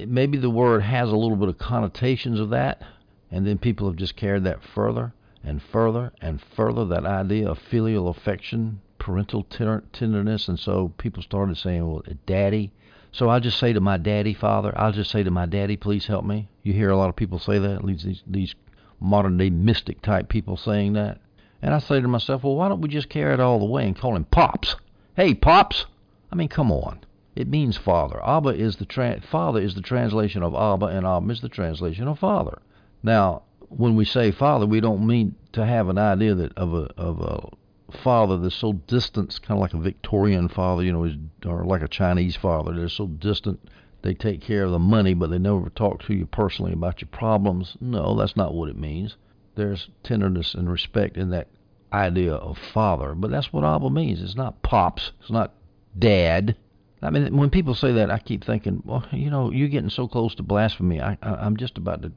maybe 0.06 0.36
the 0.36 0.50
word 0.50 0.82
has 0.82 1.10
a 1.10 1.16
little 1.16 1.38
bit 1.38 1.48
of 1.48 1.56
connotations 1.56 2.38
of 2.38 2.50
that, 2.50 2.82
and 3.30 3.46
then 3.46 3.56
people 3.56 3.86
have 3.86 3.96
just 3.96 4.16
carried 4.16 4.44
that 4.44 4.62
further 4.62 5.14
and 5.42 5.62
further 5.62 6.12
and 6.20 6.42
further, 6.54 6.84
that 6.84 7.06
idea 7.06 7.48
of 7.48 7.58
filial 7.58 8.08
affection, 8.08 8.82
parental 8.98 9.44
tenderness. 9.44 10.46
And 10.46 10.60
so 10.60 10.92
people 10.98 11.22
started 11.22 11.56
saying, 11.56 11.90
well, 11.90 12.02
eh, 12.06 12.12
daddy. 12.26 12.70
So 13.12 13.30
I'll 13.30 13.40
just 13.40 13.58
say 13.58 13.72
to 13.72 13.80
my 13.80 13.96
daddy, 13.96 14.34
father, 14.34 14.74
I'll 14.76 14.92
just 14.92 15.10
say 15.10 15.22
to 15.22 15.30
my 15.30 15.46
daddy, 15.46 15.78
please 15.78 16.06
help 16.06 16.26
me. 16.26 16.50
You 16.62 16.74
hear 16.74 16.90
a 16.90 16.98
lot 16.98 17.08
of 17.08 17.16
people 17.16 17.38
say 17.38 17.58
that, 17.58 17.80
these, 17.86 18.22
these 18.26 18.54
modern 19.00 19.38
day 19.38 19.48
mystic 19.48 20.02
type 20.02 20.28
people 20.28 20.58
saying 20.58 20.92
that. 20.92 21.18
And 21.62 21.72
I 21.72 21.78
say 21.78 22.00
to 22.00 22.08
myself, 22.08 22.42
well, 22.42 22.56
why 22.56 22.68
don't 22.68 22.80
we 22.80 22.88
just 22.88 23.08
carry 23.08 23.32
it 23.32 23.40
all 23.40 23.60
the 23.60 23.64
way 23.64 23.86
and 23.86 23.96
call 23.96 24.16
him 24.16 24.24
Pops? 24.24 24.76
Hey, 25.16 25.32
Pops! 25.32 25.86
I 26.32 26.34
mean, 26.34 26.48
come 26.48 26.72
on. 26.72 27.00
It 27.36 27.48
means 27.48 27.76
father. 27.76 28.20
Abba 28.26 28.50
is 28.50 28.76
the 28.76 28.84
tra- 28.84 29.20
father 29.20 29.60
is 29.60 29.74
the 29.74 29.80
translation 29.80 30.42
of 30.42 30.54
Abba, 30.54 30.86
and 30.86 31.06
Abba 31.06 31.30
is 31.30 31.40
the 31.40 31.48
translation 31.48 32.08
of 32.08 32.18
father. 32.18 32.60
Now, 33.02 33.42
when 33.68 33.96
we 33.96 34.04
say 34.04 34.32
father, 34.32 34.66
we 34.66 34.80
don't 34.80 35.06
mean 35.06 35.36
to 35.52 35.64
have 35.64 35.88
an 35.88 35.98
idea 35.98 36.34
that 36.34 36.52
of 36.58 36.74
a 36.74 36.90
of 36.98 37.20
a 37.20 37.48
father 37.96 38.36
that's 38.36 38.54
so 38.54 38.74
distant, 38.74 39.40
kind 39.42 39.56
of 39.56 39.62
like 39.62 39.72
a 39.72 39.78
Victorian 39.78 40.48
father, 40.48 40.82
you 40.82 40.92
know, 40.92 41.10
or 41.46 41.64
like 41.64 41.82
a 41.82 41.88
Chinese 41.88 42.36
father. 42.36 42.74
They're 42.74 42.88
so 42.88 43.06
distant 43.06 43.60
they 44.02 44.14
take 44.14 44.40
care 44.40 44.64
of 44.64 44.72
the 44.72 44.78
money, 44.78 45.14
but 45.14 45.30
they 45.30 45.38
never 45.38 45.70
talk 45.70 46.02
to 46.02 46.14
you 46.14 46.26
personally 46.26 46.72
about 46.72 47.00
your 47.00 47.08
problems. 47.08 47.76
No, 47.80 48.16
that's 48.16 48.36
not 48.36 48.52
what 48.52 48.68
it 48.68 48.76
means. 48.76 49.16
There's 49.54 49.88
tenderness 50.02 50.54
and 50.54 50.70
respect 50.70 51.16
in 51.16 51.30
that 51.30 51.48
idea 51.92 52.34
of 52.34 52.58
father, 52.58 53.14
but 53.14 53.30
that's 53.30 53.52
what 53.52 53.64
Abba 53.64 53.90
means. 53.90 54.22
It's 54.22 54.34
not 54.34 54.62
pops. 54.62 55.12
It's 55.20 55.30
not 55.30 55.52
dad. 55.98 56.56
I 57.02 57.10
mean, 57.10 57.36
when 57.36 57.50
people 57.50 57.74
say 57.74 57.92
that, 57.92 58.10
I 58.10 58.18
keep 58.18 58.44
thinking, 58.44 58.82
well, 58.84 59.04
you 59.10 59.28
know, 59.28 59.50
you're 59.50 59.68
getting 59.68 59.90
so 59.90 60.06
close 60.06 60.34
to 60.36 60.42
blasphemy. 60.42 61.00
I, 61.00 61.18
I, 61.20 61.34
I'm 61.34 61.56
just 61.56 61.76
about 61.76 62.02
to 62.02 62.12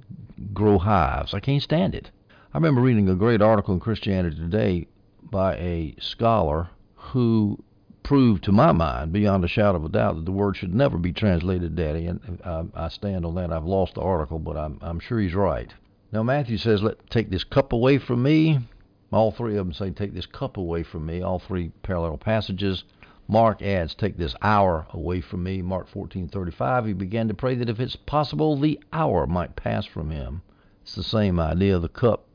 grow 0.54 0.78
hives. 0.78 1.34
I 1.34 1.39
can't 1.39 1.63
stand 1.63 1.95
it. 1.95 2.12
I 2.54 2.58
remember 2.58 2.82
reading 2.82 3.10
a 3.10 3.15
great 3.15 3.41
article 3.41 3.74
in 3.74 3.80
Christianity 3.80 4.38
Today 4.38 4.88
by 5.24 5.56
a 5.56 5.95
scholar 6.00 6.69
who 6.95 7.62
proved 8.04 8.43
to 8.43 8.52
my 8.52 8.71
mind, 8.71 9.12
beyond 9.12 9.43
a 9.43 9.48
shadow 9.48 9.78
of 9.78 9.86
a 9.86 9.89
doubt, 9.89 10.15
that 10.15 10.26
the 10.26 10.32
word 10.32 10.56
should 10.56 10.74
never 10.74 10.98
be 10.98 11.12
translated 11.12 11.76
daddy. 11.76 12.06
And 12.06 12.39
I, 12.45 12.63
I 12.76 12.89
stand 12.89 13.26
on 13.26 13.36
that. 13.36 13.52
I've 13.52 13.65
lost 13.65 13.95
the 13.95 14.02
article, 14.02 14.38
but 14.38 14.56
I'm, 14.56 14.78
I'm 14.82 15.00
sure 15.00 15.19
he's 15.19 15.34
right. 15.34 15.74
Now, 16.15 16.23
Matthew 16.23 16.58
says, 16.58 16.82
Let 16.82 17.10
take 17.10 17.30
this 17.30 17.43
cup 17.43 17.73
away 17.73 17.97
from 17.97 18.23
me. 18.23 18.60
All 19.12 19.32
three 19.34 19.58
of 19.58 19.65
them 19.65 19.73
say, 19.73 19.89
Take 19.89 20.13
this 20.13 20.25
cup 20.25 20.56
away 20.56 20.82
from 20.82 21.06
me. 21.06 21.21
All 21.21 21.39
three 21.39 21.73
parallel 21.84 22.15
passages. 22.15 22.86
Mark 23.28 23.62
adds, 23.62 23.93
Take 23.93 24.15
this 24.15 24.34
hour 24.41 24.88
away 24.91 25.19
from 25.19 25.43
me. 25.43 25.62
Mark 25.62 25.89
14:35. 25.89 26.88
He 26.88 26.93
began 26.93 27.28
to 27.28 27.34
pray 27.34 27.56
that 27.56 27.67
if 27.67 27.82
it's 27.82 27.97
possible, 27.97 28.56
the 28.56 28.80
hour 28.93 29.28
might 29.28 29.58
pass 29.58 29.86
from 29.86 30.10
him. 30.10 30.41
It's 30.84 30.95
the 30.95 31.04
same 31.04 31.38
idea. 31.38 31.80
The 31.80 31.89
cup 31.89 32.25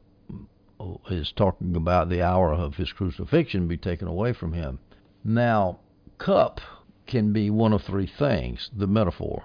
is 1.09 1.33
talking 1.33 1.75
about 1.75 2.11
the 2.11 2.21
hour 2.21 2.53
of 2.53 2.77
his 2.77 2.93
crucifixion 2.93 3.66
be 3.66 3.79
taken 3.79 4.09
away 4.09 4.35
from 4.35 4.53
him. 4.53 4.79
Now, 5.25 5.79
cup 6.19 6.61
can 7.07 7.33
be 7.33 7.49
one 7.49 7.73
of 7.73 7.81
three 7.81 8.07
things, 8.07 8.71
the 8.77 8.87
metaphor. 8.87 9.45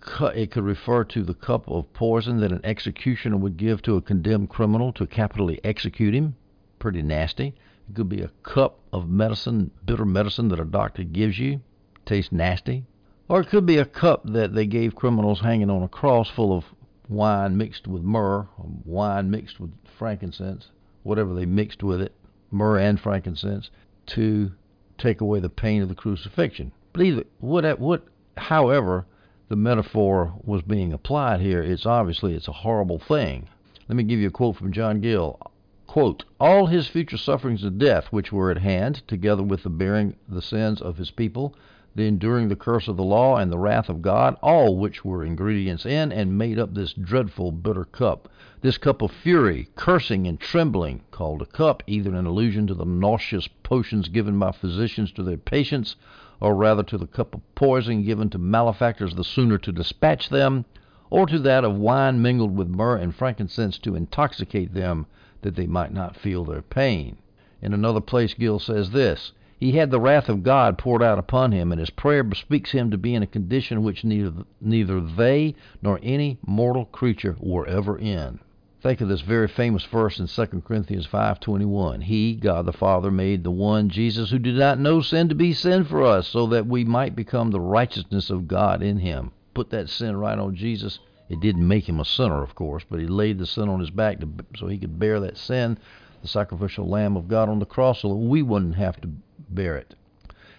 Cu- 0.00 0.26
it 0.26 0.50
could 0.50 0.64
refer 0.64 1.04
to 1.04 1.22
the 1.22 1.34
cup 1.34 1.68
of 1.68 1.92
poison 1.92 2.38
that 2.38 2.52
an 2.52 2.60
executioner 2.64 3.36
would 3.36 3.56
give 3.56 3.82
to 3.82 3.96
a 3.96 4.02
condemned 4.02 4.48
criminal 4.48 4.92
to 4.92 5.06
capitally 5.06 5.60
execute 5.64 6.14
him. 6.14 6.36
Pretty 6.78 7.02
nasty. 7.02 7.54
It 7.88 7.94
could 7.94 8.08
be 8.08 8.22
a 8.22 8.30
cup 8.42 8.78
of 8.92 9.08
medicine, 9.08 9.70
bitter 9.84 10.04
medicine 10.04 10.48
that 10.48 10.60
a 10.60 10.64
doctor 10.64 11.02
gives 11.04 11.38
you. 11.38 11.60
Tastes 12.06 12.32
nasty. 12.32 12.84
Or 13.28 13.40
it 13.40 13.48
could 13.48 13.66
be 13.66 13.78
a 13.78 13.84
cup 13.84 14.22
that 14.24 14.54
they 14.54 14.66
gave 14.66 14.94
criminals 14.94 15.40
hanging 15.40 15.70
on 15.70 15.82
a 15.82 15.88
cross 15.88 16.28
full 16.28 16.56
of 16.56 16.64
wine 17.08 17.56
mixed 17.56 17.86
with 17.86 18.02
myrrh, 18.02 18.48
wine 18.84 19.30
mixed 19.30 19.60
with 19.60 19.72
frankincense, 19.98 20.68
whatever 21.02 21.34
they 21.34 21.46
mixed 21.46 21.82
with 21.82 22.00
it, 22.00 22.14
myrrh 22.50 22.78
and 22.78 23.00
frankincense, 23.00 23.70
to 24.06 24.52
take 24.98 25.20
away 25.20 25.40
the 25.40 25.48
pain 25.48 25.82
of 25.82 25.88
the 25.88 25.94
crucifixion. 25.94 26.72
But 26.92 27.02
either 27.02 27.24
what, 27.38 27.78
what, 27.78 28.06
however, 28.36 29.06
the 29.52 29.56
metaphor 29.56 30.32
was 30.42 30.62
being 30.62 30.94
applied 30.94 31.38
here, 31.38 31.62
it's 31.62 31.84
obviously 31.84 32.34
it's 32.34 32.48
a 32.48 32.52
horrible 32.52 32.98
thing. 32.98 33.46
Let 33.86 33.96
me 33.96 34.02
give 34.02 34.18
you 34.18 34.28
a 34.28 34.30
quote 34.30 34.56
from 34.56 34.72
John 34.72 35.02
Gill. 35.02 35.38
Quote, 35.86 36.24
all 36.40 36.64
his 36.64 36.88
future 36.88 37.18
sufferings 37.18 37.62
of 37.62 37.76
death 37.76 38.06
which 38.06 38.32
were 38.32 38.50
at 38.50 38.56
hand, 38.56 39.06
together 39.06 39.42
with 39.42 39.62
the 39.62 39.68
bearing 39.68 40.16
the 40.26 40.40
sins 40.40 40.80
of 40.80 40.96
his 40.96 41.10
people, 41.10 41.54
the 41.94 42.06
enduring 42.06 42.48
the 42.48 42.56
curse 42.56 42.88
of 42.88 42.96
the 42.96 43.04
law 43.04 43.36
and 43.36 43.52
the 43.52 43.58
wrath 43.58 43.90
of 43.90 44.00
God, 44.00 44.38
all 44.42 44.78
which 44.78 45.04
were 45.04 45.22
ingredients 45.22 45.84
in 45.84 46.12
and 46.12 46.38
made 46.38 46.58
up 46.58 46.72
this 46.72 46.94
dreadful 46.94 47.52
bitter 47.52 47.84
cup, 47.84 48.30
this 48.62 48.78
cup 48.78 49.02
of 49.02 49.10
fury, 49.10 49.68
cursing 49.76 50.26
and 50.26 50.40
trembling, 50.40 51.02
called 51.10 51.42
a 51.42 51.46
cup, 51.46 51.82
either 51.86 52.16
in 52.16 52.24
allusion 52.24 52.66
to 52.68 52.74
the 52.74 52.86
nauseous 52.86 53.48
potions 53.62 54.08
given 54.08 54.38
by 54.38 54.50
physicians 54.50 55.12
to 55.12 55.22
their 55.22 55.36
patients, 55.36 55.94
or 56.42 56.56
rather 56.56 56.82
to 56.82 56.98
the 56.98 57.06
cup 57.06 57.36
of 57.36 57.54
poison 57.54 58.02
given 58.02 58.28
to 58.28 58.36
malefactors 58.36 59.14
the 59.14 59.22
sooner 59.22 59.56
to 59.58 59.70
dispatch 59.70 60.28
them, 60.28 60.64
or 61.08 61.24
to 61.24 61.38
that 61.38 61.62
of 61.62 61.76
wine 61.76 62.20
mingled 62.20 62.56
with 62.56 62.66
myrrh 62.66 62.96
and 62.96 63.14
frankincense 63.14 63.78
to 63.78 63.94
intoxicate 63.94 64.74
them, 64.74 65.06
that 65.42 65.54
they 65.54 65.68
might 65.68 65.92
not 65.92 66.16
feel 66.16 66.44
their 66.44 66.60
pain. 66.60 67.16
In 67.60 67.72
another 67.72 68.00
place, 68.00 68.34
Gill 68.34 68.58
says 68.58 68.90
this 68.90 69.32
he 69.60 69.70
had 69.70 69.92
the 69.92 70.00
wrath 70.00 70.28
of 70.28 70.42
God 70.42 70.78
poured 70.78 71.00
out 71.04 71.20
upon 71.20 71.52
him, 71.52 71.70
and 71.70 71.78
his 71.78 71.90
prayer 71.90 72.24
bespeaks 72.24 72.72
him 72.72 72.90
to 72.90 72.98
be 72.98 73.14
in 73.14 73.22
a 73.22 73.28
condition 73.28 73.84
which 73.84 74.04
neither, 74.04 74.42
neither 74.60 75.00
they 75.00 75.54
nor 75.80 76.00
any 76.02 76.40
mortal 76.44 76.86
creature 76.86 77.36
were 77.38 77.68
ever 77.68 77.96
in. 77.96 78.40
Think 78.82 79.00
of 79.00 79.08
this 79.08 79.20
very 79.20 79.46
famous 79.46 79.84
verse 79.84 80.18
in 80.18 80.26
2 80.26 80.64
Corinthians 80.64 81.06
5:21. 81.06 82.00
He, 82.00 82.34
God 82.34 82.66
the 82.66 82.72
Father, 82.72 83.12
made 83.12 83.44
the 83.44 83.50
one 83.52 83.88
Jesus 83.88 84.30
who 84.30 84.40
did 84.40 84.56
not 84.56 84.80
know 84.80 85.00
sin 85.00 85.28
to 85.28 85.36
be 85.36 85.52
sin 85.52 85.84
for 85.84 86.02
us, 86.02 86.26
so 86.26 86.48
that 86.48 86.66
we 86.66 86.82
might 86.82 87.14
become 87.14 87.52
the 87.52 87.60
righteousness 87.60 88.28
of 88.28 88.48
God 88.48 88.82
in 88.82 88.98
him. 88.98 89.30
Put 89.54 89.70
that 89.70 89.88
sin 89.88 90.16
right 90.16 90.36
on 90.36 90.56
Jesus. 90.56 90.98
It 91.28 91.38
didn't 91.38 91.68
make 91.68 91.88
him 91.88 92.00
a 92.00 92.04
sinner, 92.04 92.42
of 92.42 92.56
course, 92.56 92.84
but 92.90 92.98
he 92.98 93.06
laid 93.06 93.38
the 93.38 93.46
sin 93.46 93.68
on 93.68 93.78
his 93.78 93.90
back 93.90 94.18
to, 94.18 94.28
so 94.56 94.66
he 94.66 94.78
could 94.78 94.98
bear 94.98 95.20
that 95.20 95.36
sin, 95.36 95.78
the 96.20 96.26
sacrificial 96.26 96.88
lamb 96.88 97.16
of 97.16 97.28
God 97.28 97.48
on 97.48 97.60
the 97.60 97.64
cross, 97.64 98.00
so 98.00 98.08
that 98.08 98.16
we 98.16 98.42
wouldn't 98.42 98.74
have 98.74 99.00
to 99.02 99.10
bear 99.48 99.76
it. 99.76 99.94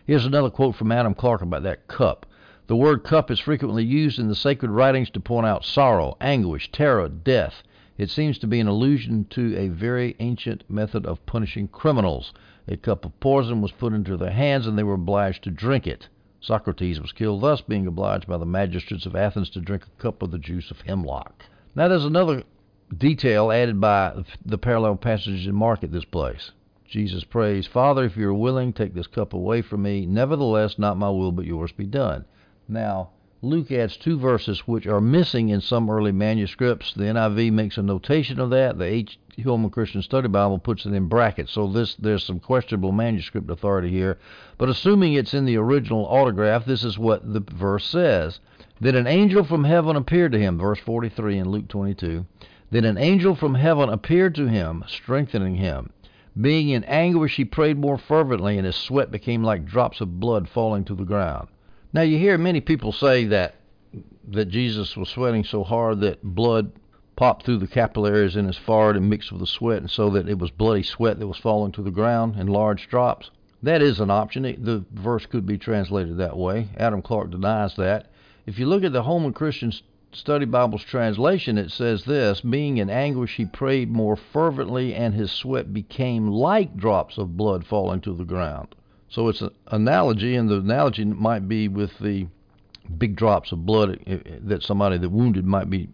Here's 0.08 0.26
another 0.26 0.50
quote 0.50 0.76
from 0.76 0.94
Adam 0.94 1.14
Clarke 1.14 1.42
about 1.42 1.64
that 1.64 1.90
cup. 1.90 2.26
The 2.68 2.78
word 2.78 3.04
cup 3.04 3.30
is 3.30 3.42
frequently 3.42 3.84
used 3.84 4.18
in 4.18 4.30
the 4.30 4.34
sacred 4.36 4.72
writings 4.72 5.10
to 5.10 5.20
point 5.20 5.46
out 5.46 5.66
sorrow, 5.66 6.16
anguish, 6.22 6.72
terror, 6.72 7.10
death. 7.10 7.64
It 7.98 8.10
seems 8.10 8.40
to 8.40 8.48
be 8.48 8.60
an 8.60 8.68
allusion 8.68 9.26
to 9.32 9.56
a 9.56 9.68
very 9.68 10.16
ancient 10.20 10.64
method 10.70 11.06
of 11.06 11.26
punishing 11.26 11.68
criminals. 11.68 12.34
A 12.68 12.76
cup 12.76 13.06
of 13.06 13.20
poison 13.20 13.62
was 13.62 13.72
put 13.72 13.94
into 13.94 14.18
their 14.18 14.32
hands, 14.32 14.66
and 14.66 14.78
they 14.78 14.84
were 14.84 14.96
obliged 14.96 15.44
to 15.44 15.52
drink 15.52 15.86
it. 15.86 16.08
Socrates 16.40 17.00
was 17.00 17.12
killed 17.12 17.42
thus, 17.42 17.62
being 17.62 17.86
obliged 17.86 18.28
by 18.28 18.38
the 18.38 18.46
magistrates 18.46 19.06
of 19.06 19.16
Athens 19.16 19.50
to 19.52 19.62
drink 19.62 19.86
a 19.86 20.02
cup 20.02 20.24
of 20.24 20.32
the 20.32 20.40
juice 20.40 20.72
of 20.72 20.82
hemlock. 20.82 21.46
Now, 21.76 21.88
there's 21.88 22.04
another 22.04 22.44
detail 22.98 23.52
added 23.52 23.80
by 23.80 24.24
the 24.44 24.58
parallel 24.58 24.96
passages 24.96 25.48
in 25.48 25.56
Mark 25.56 25.84
at 25.84 25.92
this 25.92 26.06
place. 26.06 26.52
Jesus 26.86 27.24
prays, 27.24 27.66
Father, 27.66 28.04
if 28.06 28.18
you 28.18 28.28
are 28.28 28.34
willing, 28.34 28.74
take 28.74 28.94
this 28.94 29.08
cup 29.08 29.34
away 29.34 29.62
from 29.62 29.84
me. 29.84 30.06
Nevertheless, 30.06 30.78
not 30.78 30.98
my 30.98 31.10
will, 31.10 31.32
but 31.32 31.46
yours 31.46 31.72
be 31.72 31.86
done. 31.86 32.26
Now, 32.68 33.12
Luke 33.46 33.74
adds 33.74 33.98
two 33.98 34.18
verses 34.18 34.60
which 34.70 34.88
are 34.88 35.02
missing 35.02 35.50
in 35.50 35.60
some 35.60 35.90
early 35.90 36.14
manuscripts. 36.14 36.94
The 36.94 37.04
NIV 37.04 37.52
makes 37.52 37.78
a 37.78 37.84
notation 37.84 38.40
of 38.40 38.52
that. 38.52 38.78
The 38.78 38.86
H. 38.86 39.20
Holman 39.44 39.70
Christian 39.70 40.02
Study 40.02 40.30
Bible 40.30 40.60
puts 40.60 40.86
it 40.86 40.94
in 40.94 41.10
brackets. 41.10 41.52
So 41.52 41.68
this 41.68 41.94
there's 41.96 42.24
some 42.24 42.40
questionable 42.40 42.94
manuscript 42.94 43.50
authority 43.50 43.90
here. 43.90 44.18
But 44.58 44.70
assuming 44.70 45.12
it's 45.12 45.34
in 45.34 45.44
the 45.44 45.58
original 45.58 46.06
autograph, 46.06 46.64
this 46.64 46.86
is 46.86 46.98
what 46.98 47.34
the 47.34 47.42
verse 47.42 47.84
says. 47.84 48.40
Then 48.80 48.96
an 48.96 49.08
angel 49.08 49.44
from 49.44 49.66
heaven 49.66 49.98
appeared 49.98 50.32
to 50.32 50.40
him, 50.40 50.58
verse 50.58 50.80
43 50.80 51.40
in 51.40 51.50
Luke 51.50 51.68
22. 51.68 52.26
Then 52.72 52.86
an 52.86 52.98
angel 52.98 53.36
from 53.36 53.56
heaven 53.56 53.90
appeared 53.90 54.36
to 54.36 54.48
him, 54.48 54.86
strengthening 54.88 55.56
him. 55.56 55.90
Being 56.40 56.70
in 56.70 56.86
anguish, 56.86 57.36
he 57.36 57.44
prayed 57.44 57.78
more 57.78 57.98
fervently, 57.98 58.58
and 58.58 58.66
his 58.66 58.78
sweat 58.78 59.12
became 59.12 59.44
like 59.44 59.66
drops 59.66 60.00
of 60.00 60.22
blood 60.22 60.48
falling 60.48 60.86
to 60.86 60.96
the 60.96 61.04
ground. 61.04 61.50
Now 61.94 62.02
you 62.02 62.18
hear 62.18 62.40
many 62.40 62.60
people 62.60 62.92
say 62.92 63.26
that 63.26 63.54
that 64.28 64.46
Jesus 64.46 64.98
was 64.98 65.10
sweating 65.10 65.44
so 65.44 65.64
hard 65.64 66.00
that 66.00 66.24
blood 66.24 66.72
popped 67.16 67.46
through 67.46 67.60
the 67.60 67.68
capillaries 67.68 68.36
in 68.36 68.48
his 68.48 68.58
forehead 68.58 68.96
and 68.96 69.08
mixed 69.08 69.32
with 69.32 69.42
the 69.42 69.48
sweat, 69.48 69.82
and 69.82 69.92
so 69.92 70.10
that 70.10 70.28
it 70.28 70.40
was 70.40 70.50
bloody 70.50 70.82
sweat 70.82 71.20
that 71.20 71.28
was 71.28 71.38
falling 71.38 71.72
to 71.74 71.84
the 71.84 71.92
ground 71.92 72.36
in 72.40 72.48
large 72.48 72.88
drops. 72.88 73.30
That 73.62 73.84
is 73.84 74.00
an 74.00 74.10
option. 74.10 74.42
The 74.42 74.84
verse 74.92 75.28
could 75.28 75.46
be 75.46 75.60
translated 75.60 76.18
that 76.18 76.36
way. 76.36 76.70
Adam 76.78 77.04
Clarke 77.04 77.30
denies 77.30 77.76
that. 77.76 78.08
If 78.48 78.58
you 78.58 78.66
look 78.66 78.84
at 78.84 78.92
the 78.92 79.04
Holman 79.04 79.34
Christian 79.34 79.72
Study 80.12 80.46
Bible's 80.46 80.84
translation, 80.84 81.60
it 81.60 81.70
says 81.70 82.06
this 82.06 82.42
Being 82.42 82.78
in 82.78 82.90
anguish, 82.90 83.36
he 83.36 83.46
prayed 83.46 83.92
more 83.92 84.16
fervently, 84.16 84.96
and 84.96 85.14
his 85.14 85.32
sweat 85.32 85.72
became 85.72 86.28
like 86.28 86.76
drops 86.76 87.20
of 87.20 87.38
blood 87.38 87.68
falling 87.68 88.02
to 88.02 88.14
the 88.14 88.26
ground. 88.26 88.74
So 89.14 89.28
it's 89.28 89.42
an 89.42 89.52
analogy, 89.68 90.36
and 90.36 90.50
the 90.50 90.56
analogy 90.56 91.06
might 91.06 91.48
be 91.48 91.68
with 91.68 92.00
the 92.00 92.26
big 92.98 93.16
drops 93.16 93.52
of 93.52 93.64
blood 93.64 94.00
eh, 94.08 94.18
eh, 94.26 94.40
that 94.42 94.64
somebody 94.64 94.98
that 94.98 95.10
wounded 95.10 95.46
might 95.46 95.70
be 95.70 95.90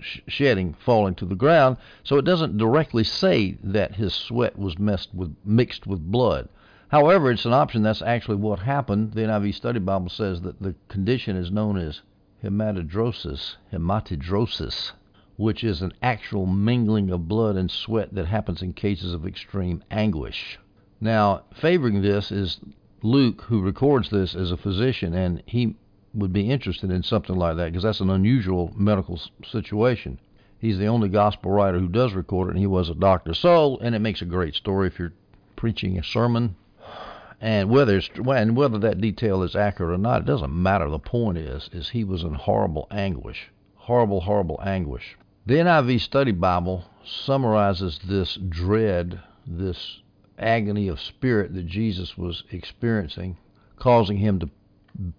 shedding 0.00 0.74
falling 0.74 1.14
to 1.14 1.24
the 1.24 1.36
ground. 1.36 1.76
So 2.02 2.16
it 2.16 2.24
doesn't 2.24 2.58
directly 2.58 3.04
say 3.04 3.58
that 3.62 3.94
his 3.94 4.12
sweat 4.12 4.58
was 4.58 4.76
with 4.76 5.36
mixed 5.44 5.86
with 5.86 6.10
blood. 6.10 6.48
However, 6.88 7.30
it's 7.30 7.44
an 7.44 7.52
option. 7.52 7.84
That's 7.84 8.02
actually 8.02 8.38
what 8.38 8.58
happened. 8.58 9.12
The 9.12 9.20
NIV 9.20 9.54
Study 9.54 9.78
Bible 9.78 10.08
says 10.08 10.40
that 10.40 10.60
the 10.60 10.74
condition 10.88 11.36
is 11.36 11.52
known 11.52 11.76
as 11.76 12.02
hematidrosis, 12.42 13.54
hematidrosis, 13.72 14.90
which 15.36 15.62
is 15.62 15.80
an 15.80 15.92
actual 16.02 16.46
mingling 16.46 17.08
of 17.10 17.28
blood 17.28 17.54
and 17.54 17.70
sweat 17.70 18.12
that 18.14 18.26
happens 18.26 18.62
in 18.62 18.72
cases 18.72 19.14
of 19.14 19.28
extreme 19.28 19.84
anguish. 19.92 20.58
Now, 21.02 21.42
favoring 21.52 22.00
this 22.00 22.30
is 22.30 22.60
Luke, 23.02 23.42
who 23.48 23.60
records 23.60 24.10
this 24.10 24.36
as 24.36 24.52
a 24.52 24.56
physician, 24.56 25.14
and 25.14 25.42
he 25.46 25.74
would 26.14 26.32
be 26.32 26.48
interested 26.48 26.92
in 26.92 27.02
something 27.02 27.34
like 27.34 27.56
that 27.56 27.72
because 27.72 27.82
that's 27.82 27.98
an 27.98 28.08
unusual 28.08 28.72
medical 28.76 29.18
situation. 29.44 30.20
He's 30.60 30.78
the 30.78 30.86
only 30.86 31.08
gospel 31.08 31.50
writer 31.50 31.80
who 31.80 31.88
does 31.88 32.14
record 32.14 32.46
it, 32.46 32.50
and 32.50 32.58
he 32.60 32.68
was 32.68 32.88
a 32.88 32.94
doctor. 32.94 33.34
So, 33.34 33.78
and 33.78 33.96
it 33.96 33.98
makes 33.98 34.22
a 34.22 34.26
great 34.26 34.54
story 34.54 34.86
if 34.86 35.00
you're 35.00 35.12
preaching 35.56 35.98
a 35.98 36.04
sermon. 36.04 36.54
And 37.40 37.68
whether 37.68 38.00
and 38.32 38.56
whether 38.56 38.78
that 38.78 39.00
detail 39.00 39.42
is 39.42 39.56
accurate 39.56 39.94
or 39.94 39.98
not, 39.98 40.20
it 40.20 40.26
doesn't 40.26 40.54
matter. 40.54 40.88
The 40.88 41.00
point 41.00 41.36
is, 41.36 41.68
is 41.72 41.88
he 41.88 42.04
was 42.04 42.22
in 42.22 42.34
horrible 42.34 42.86
anguish, 42.92 43.50
horrible, 43.74 44.20
horrible 44.20 44.60
anguish. 44.62 45.18
The 45.46 45.54
NIV 45.54 46.00
Study 46.00 46.30
Bible 46.30 46.84
summarizes 47.04 47.98
this 48.04 48.36
dread, 48.36 49.20
this 49.44 49.98
agony 50.38 50.88
of 50.88 51.00
spirit 51.00 51.54
that 51.54 51.66
Jesus 51.66 52.16
was 52.16 52.44
experiencing, 52.50 53.36
causing 53.76 54.18
him 54.18 54.38
to 54.40 54.48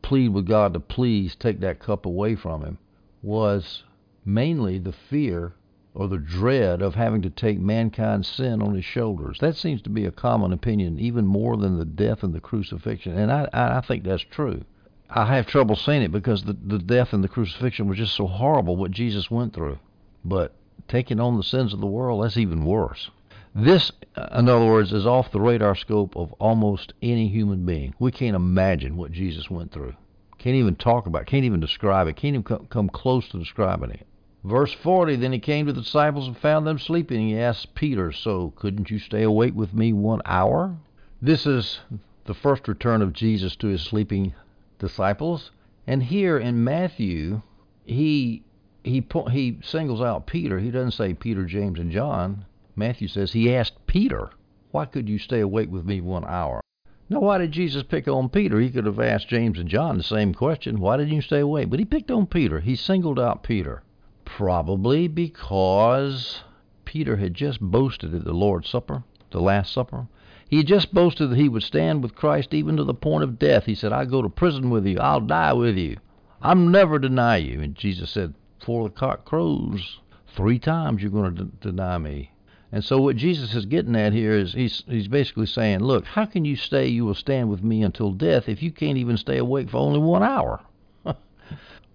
plead 0.01 0.29
with 0.29 0.45
God 0.47 0.73
to 0.73 0.79
please 0.79 1.35
take 1.35 1.59
that 1.61 1.79
cup 1.79 2.05
away 2.05 2.35
from 2.35 2.63
him, 2.63 2.77
was 3.21 3.83
mainly 4.25 4.77
the 4.77 4.91
fear 4.93 5.53
or 5.95 6.07
the 6.07 6.17
dread 6.17 6.81
of 6.81 6.95
having 6.95 7.21
to 7.21 7.29
take 7.29 7.59
mankind's 7.59 8.27
sin 8.27 8.61
on 8.61 8.73
his 8.73 8.85
shoulders. 8.85 9.37
That 9.39 9.55
seems 9.55 9.81
to 9.83 9.89
be 9.89 10.05
a 10.05 10.11
common 10.11 10.51
opinion, 10.51 10.99
even 10.99 11.25
more 11.25 11.55
than 11.57 11.77
the 11.77 11.85
death 11.85 12.23
and 12.23 12.33
the 12.33 12.39
crucifixion. 12.39 13.17
And 13.17 13.31
I, 13.31 13.47
I 13.53 13.81
think 13.81 14.03
that's 14.03 14.23
true. 14.23 14.63
I 15.09 15.25
have 15.35 15.45
trouble 15.45 15.75
saying 15.75 16.01
it 16.01 16.11
because 16.11 16.43
the, 16.43 16.53
the 16.53 16.79
death 16.79 17.13
and 17.13 17.23
the 17.23 17.27
crucifixion 17.27 17.87
was 17.87 17.99
just 17.99 18.15
so 18.15 18.25
horrible 18.25 18.75
what 18.75 18.89
Jesus 18.89 19.29
went 19.29 19.53
through. 19.53 19.77
But 20.25 20.53
taking 20.87 21.19
on 21.19 21.37
the 21.37 21.43
sins 21.43 21.73
of 21.73 21.79
the 21.79 21.85
world, 21.85 22.23
that's 22.23 22.37
even 22.37 22.65
worse. 22.65 23.11
This, 23.55 23.91
uh, 24.15 24.39
in 24.39 24.49
other 24.49 24.65
words, 24.65 24.91
is 24.93 25.05
off 25.05 25.31
the 25.31 25.39
radar 25.39 25.75
scope 25.75 26.15
of 26.15 26.33
almost 26.33 26.93
any 27.01 27.27
human 27.27 27.65
being. 27.65 27.93
We 27.99 28.11
can't 28.11 28.35
imagine 28.35 28.97
what 28.97 29.11
Jesus 29.11 29.49
went 29.49 29.71
through. 29.71 29.93
Can't 30.39 30.55
even 30.55 30.75
talk 30.75 31.05
about 31.05 31.21
it, 31.21 31.27
can't 31.27 31.45
even 31.45 31.59
describe 31.59 32.07
it, 32.07 32.15
can't 32.15 32.35
even 32.35 32.67
come 32.67 32.89
close 32.89 33.29
to 33.29 33.37
describing 33.37 33.91
it. 33.91 34.07
Verse 34.43 34.73
40 34.73 35.17
Then 35.17 35.31
he 35.31 35.39
came 35.39 35.67
to 35.67 35.73
the 35.73 35.81
disciples 35.81 36.27
and 36.27 36.37
found 36.37 36.65
them 36.65 36.79
sleeping. 36.79 37.27
He 37.27 37.37
asked 37.37 37.75
Peter, 37.75 38.11
So 38.11 38.51
couldn't 38.55 38.89
you 38.89 38.99
stay 38.99 39.23
awake 39.23 39.55
with 39.55 39.73
me 39.73 39.93
one 39.93 40.21
hour? 40.25 40.75
This 41.21 41.45
is 41.45 41.79
the 42.25 42.33
first 42.33 42.67
return 42.67 43.01
of 43.01 43.13
Jesus 43.13 43.55
to 43.57 43.67
his 43.67 43.81
sleeping 43.81 44.33
disciples. 44.79 45.51
And 45.85 46.03
here 46.03 46.37
in 46.37 46.63
Matthew, 46.63 47.41
he 47.85 48.43
he 48.83 49.05
he 49.31 49.59
singles 49.61 50.01
out 50.01 50.27
Peter. 50.27 50.59
He 50.59 50.71
doesn't 50.71 50.91
say 50.91 51.13
Peter, 51.13 51.45
James, 51.45 51.79
and 51.79 51.91
John. 51.91 52.45
Matthew 52.75 53.07
says 53.07 53.33
he 53.33 53.53
asked 53.53 53.85
Peter, 53.87 54.31
Why 54.71 54.85
could 54.85 55.07
you 55.07 55.19
stay 55.19 55.39
awake 55.39 55.71
with 55.71 55.85
me 55.85 56.01
one 56.01 56.25
hour? 56.25 56.61
Now, 57.09 57.19
why 57.19 57.37
did 57.37 57.51
Jesus 57.51 57.83
pick 57.83 58.07
on 58.07 58.29
Peter? 58.29 58.59
He 58.59 58.71
could 58.71 58.85
have 58.85 58.99
asked 58.99 59.27
James 59.27 59.59
and 59.59 59.69
John 59.69 59.97
the 59.97 60.03
same 60.03 60.33
question. 60.33 60.79
Why 60.79 60.97
didn't 60.97 61.13
you 61.13 61.21
stay 61.21 61.41
awake? 61.41 61.69
But 61.69 61.79
he 61.79 61.85
picked 61.85 62.09
on 62.09 62.25
Peter. 62.25 62.59
He 62.61 62.75
singled 62.75 63.19
out 63.19 63.43
Peter. 63.43 63.83
Probably 64.25 65.07
because 65.07 66.43
Peter 66.85 67.17
had 67.17 67.35
just 67.35 67.61
boasted 67.61 68.15
at 68.15 68.23
the 68.23 68.33
Lord's 68.33 68.69
Supper, 68.69 69.03
the 69.29 69.41
Last 69.41 69.71
Supper. 69.71 70.07
He 70.49 70.57
had 70.57 70.67
just 70.67 70.93
boasted 70.93 71.29
that 71.29 71.37
he 71.37 71.49
would 71.49 71.63
stand 71.63 72.01
with 72.01 72.15
Christ 72.15 72.53
even 72.53 72.77
to 72.77 72.83
the 72.83 72.93
point 72.93 73.23
of 73.23 73.37
death. 73.37 73.65
He 73.65 73.75
said, 73.75 73.93
I'll 73.93 74.05
go 74.05 74.21
to 74.21 74.29
prison 74.29 74.69
with 74.71 74.87
you. 74.87 74.97
I'll 74.99 75.21
die 75.21 75.53
with 75.53 75.77
you. 75.77 75.97
I'll 76.41 76.55
never 76.55 76.97
deny 76.97 77.37
you. 77.37 77.61
And 77.61 77.75
Jesus 77.75 78.09
said, 78.09 78.33
Before 78.59 78.89
the 78.89 78.95
cock 78.95 79.25
crows, 79.25 79.99
three 80.27 80.57
times 80.57 81.01
you're 81.01 81.11
going 81.11 81.35
to 81.35 81.45
deny 81.45 81.97
me. 81.97 82.31
And 82.73 82.83
so 82.83 82.99
what 82.99 83.17
Jesus 83.17 83.53
is 83.53 83.67
getting 83.67 83.95
at 83.95 84.13
here 84.13 84.31
is 84.31 84.53
he's 84.53 84.81
he's 84.87 85.07
basically 85.07 85.45
saying, 85.45 85.81
look, 85.81 86.05
how 86.05 86.25
can 86.25 86.43
you 86.43 86.55
say 86.55 86.87
you 86.87 87.05
will 87.05 87.13
stand 87.13 87.51
with 87.51 87.63
me 87.63 87.83
until 87.83 88.11
death 88.11 88.49
if 88.49 88.63
you 88.63 88.71
can't 88.71 88.97
even 88.97 89.15
stay 89.15 89.37
awake 89.37 89.69
for 89.69 89.77
only 89.77 89.99
one 89.99 90.23
hour? 90.23 90.59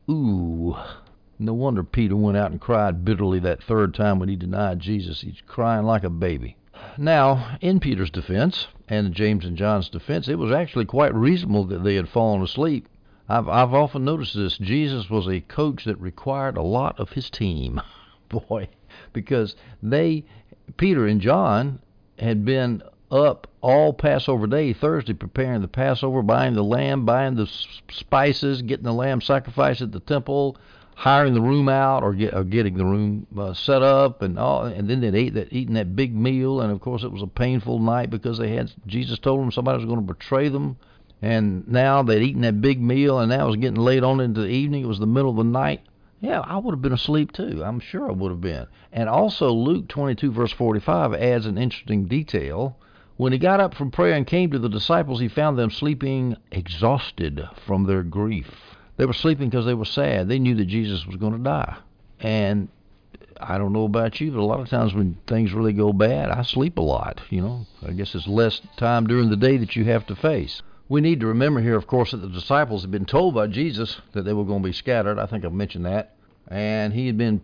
Ooh. 0.08 0.76
No 1.36 1.52
wonder 1.52 1.82
Peter 1.82 2.14
went 2.14 2.36
out 2.36 2.52
and 2.52 2.60
cried 2.60 3.04
bitterly 3.04 3.40
that 3.40 3.60
third 3.60 3.92
time 3.92 4.20
when 4.20 4.28
he 4.28 4.36
denied 4.36 4.78
Jesus. 4.78 5.22
He's 5.22 5.42
crying 5.48 5.84
like 5.84 6.04
a 6.04 6.10
baby. 6.10 6.56
Now, 6.96 7.58
in 7.60 7.80
Peter's 7.80 8.10
defense 8.10 8.68
and 8.88 9.12
James 9.12 9.44
and 9.44 9.56
John's 9.56 9.88
defense, 9.88 10.28
it 10.28 10.38
was 10.38 10.52
actually 10.52 10.84
quite 10.84 11.12
reasonable 11.12 11.64
that 11.64 11.82
they 11.82 11.96
had 11.96 12.08
fallen 12.08 12.40
asleep. 12.40 12.86
I've 13.28 13.48
I've 13.48 13.74
often 13.74 14.04
noticed 14.04 14.36
this. 14.36 14.56
Jesus 14.58 15.10
was 15.10 15.26
a 15.26 15.40
coach 15.40 15.86
that 15.86 16.00
required 16.00 16.56
a 16.56 16.62
lot 16.62 17.00
of 17.00 17.10
his 17.10 17.30
team. 17.30 17.82
Boy, 18.28 18.68
because 19.12 19.56
they 19.82 20.24
Peter 20.76 21.06
and 21.06 21.20
John 21.20 21.80
had 22.18 22.44
been 22.44 22.82
up 23.10 23.46
all 23.60 23.92
Passover 23.92 24.46
day, 24.46 24.72
Thursday, 24.72 25.14
preparing 25.14 25.62
the 25.62 25.68
Passover, 25.68 26.22
buying 26.22 26.54
the 26.54 26.62
lamb, 26.62 27.04
buying 27.04 27.34
the 27.34 27.46
spices, 27.90 28.62
getting 28.62 28.84
the 28.84 28.92
lamb 28.92 29.20
sacrificed 29.20 29.80
at 29.80 29.92
the 29.92 30.00
temple, 30.00 30.56
hiring 30.94 31.34
the 31.34 31.40
room 31.40 31.68
out 31.68 32.02
or, 32.02 32.12
get, 32.12 32.34
or 32.34 32.44
getting 32.44 32.76
the 32.76 32.84
room 32.84 33.26
uh, 33.38 33.54
set 33.54 33.82
up, 33.82 34.20
and 34.22 34.38
all, 34.38 34.64
and 34.64 34.88
then 34.88 35.00
they'd 35.00 35.14
ate 35.14 35.34
that, 35.34 35.52
eating 35.52 35.74
that 35.74 35.96
big 35.96 36.14
meal, 36.14 36.60
and 36.60 36.70
of 36.70 36.80
course 36.80 37.02
it 37.02 37.12
was 37.12 37.22
a 37.22 37.26
painful 37.26 37.78
night 37.78 38.10
because 38.10 38.38
they 38.38 38.50
had 38.50 38.70
Jesus 38.86 39.18
told 39.18 39.40
them 39.40 39.50
somebody 39.50 39.78
was 39.78 39.86
going 39.86 40.00
to 40.00 40.12
betray 40.14 40.48
them, 40.48 40.76
and 41.22 41.66
now 41.66 42.02
they'd 42.02 42.22
eaten 42.22 42.42
that 42.42 42.60
big 42.60 42.80
meal, 42.80 43.18
and 43.18 43.30
now 43.30 43.44
it 43.44 43.46
was 43.46 43.56
getting 43.56 43.80
late 43.80 44.04
on 44.04 44.20
into 44.20 44.42
the 44.42 44.48
evening. 44.48 44.84
It 44.84 44.88
was 44.88 44.98
the 44.98 45.06
middle 45.06 45.30
of 45.30 45.36
the 45.36 45.44
night. 45.44 45.80
Yeah, 46.20 46.40
I 46.40 46.58
would 46.58 46.72
have 46.72 46.82
been 46.82 46.92
asleep 46.92 47.32
too. 47.32 47.62
I'm 47.64 47.80
sure 47.80 48.08
I 48.08 48.12
would 48.12 48.30
have 48.30 48.40
been. 48.40 48.66
And 48.92 49.08
also, 49.08 49.52
Luke 49.52 49.88
22, 49.88 50.32
verse 50.32 50.52
45 50.52 51.14
adds 51.14 51.46
an 51.46 51.58
interesting 51.58 52.06
detail. 52.06 52.76
When 53.16 53.32
he 53.32 53.38
got 53.38 53.60
up 53.60 53.74
from 53.74 53.90
prayer 53.90 54.14
and 54.14 54.26
came 54.26 54.50
to 54.50 54.58
the 54.58 54.68
disciples, 54.68 55.20
he 55.20 55.28
found 55.28 55.58
them 55.58 55.70
sleeping, 55.70 56.36
exhausted 56.50 57.48
from 57.66 57.84
their 57.84 58.02
grief. 58.02 58.76
They 58.96 59.06
were 59.06 59.12
sleeping 59.12 59.48
because 59.48 59.66
they 59.66 59.74
were 59.74 59.84
sad. 59.84 60.28
They 60.28 60.38
knew 60.38 60.54
that 60.56 60.66
Jesus 60.66 61.06
was 61.06 61.16
going 61.16 61.32
to 61.32 61.38
die. 61.38 61.76
And 62.20 62.68
I 63.40 63.58
don't 63.58 63.72
know 63.72 63.84
about 63.84 64.20
you, 64.20 64.32
but 64.32 64.40
a 64.40 64.44
lot 64.44 64.60
of 64.60 64.68
times 64.68 64.94
when 64.94 65.18
things 65.26 65.52
really 65.52 65.72
go 65.72 65.92
bad, 65.92 66.30
I 66.30 66.42
sleep 66.42 66.78
a 66.78 66.82
lot. 66.82 67.20
You 67.30 67.42
know, 67.42 67.66
I 67.86 67.92
guess 67.92 68.14
it's 68.14 68.26
less 68.26 68.60
time 68.76 69.06
during 69.06 69.30
the 69.30 69.36
day 69.36 69.56
that 69.56 69.76
you 69.76 69.84
have 69.84 70.06
to 70.06 70.16
face. 70.16 70.62
We 70.90 71.02
need 71.02 71.20
to 71.20 71.26
remember 71.26 71.60
here, 71.60 71.76
of 71.76 71.86
course, 71.86 72.12
that 72.12 72.18
the 72.18 72.28
disciples 72.28 72.80
had 72.80 72.90
been 72.90 73.04
told 73.04 73.34
by 73.34 73.46
Jesus 73.46 74.00
that 74.12 74.22
they 74.22 74.32
were 74.32 74.44
going 74.44 74.62
to 74.62 74.68
be 74.68 74.72
scattered. 74.72 75.18
I 75.18 75.26
think 75.26 75.44
I've 75.44 75.52
mentioned 75.52 75.84
that. 75.84 76.16
And 76.48 76.94
he 76.94 77.06
had 77.06 77.18
been 77.18 77.40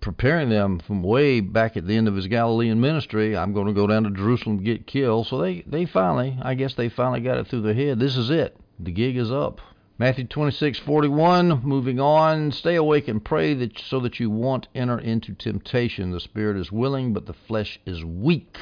preparing 0.00 0.48
them 0.48 0.78
from 0.78 1.02
way 1.02 1.40
back 1.40 1.76
at 1.76 1.86
the 1.86 1.94
end 1.94 2.08
of 2.08 2.16
his 2.16 2.28
Galilean 2.28 2.80
ministry. 2.80 3.36
I'm 3.36 3.52
going 3.52 3.66
to 3.66 3.74
go 3.74 3.86
down 3.86 4.04
to 4.04 4.10
Jerusalem 4.10 4.58
to 4.58 4.64
get 4.64 4.86
killed. 4.86 5.26
So 5.26 5.38
they, 5.38 5.64
they 5.66 5.84
finally, 5.84 6.38
I 6.40 6.54
guess 6.54 6.72
they 6.74 6.88
finally 6.88 7.20
got 7.20 7.36
it 7.36 7.46
through 7.46 7.60
their 7.60 7.74
head. 7.74 7.98
This 7.98 8.16
is 8.16 8.30
it. 8.30 8.56
The 8.78 8.90
gig 8.92 9.18
is 9.18 9.30
up. 9.30 9.60
Matthew 9.98 10.26
26:41 10.26 11.62
moving 11.62 11.98
on 11.98 12.52
stay 12.52 12.74
awake 12.74 13.08
and 13.08 13.24
pray 13.24 13.54
that 13.54 13.78
so 13.78 13.98
that 14.00 14.20
you 14.20 14.28
won't 14.28 14.68
enter 14.74 14.98
into 14.98 15.32
temptation 15.32 16.10
the 16.10 16.20
spirit 16.20 16.58
is 16.58 16.70
willing 16.70 17.14
but 17.14 17.24
the 17.24 17.32
flesh 17.32 17.80
is 17.86 18.04
weak 18.04 18.58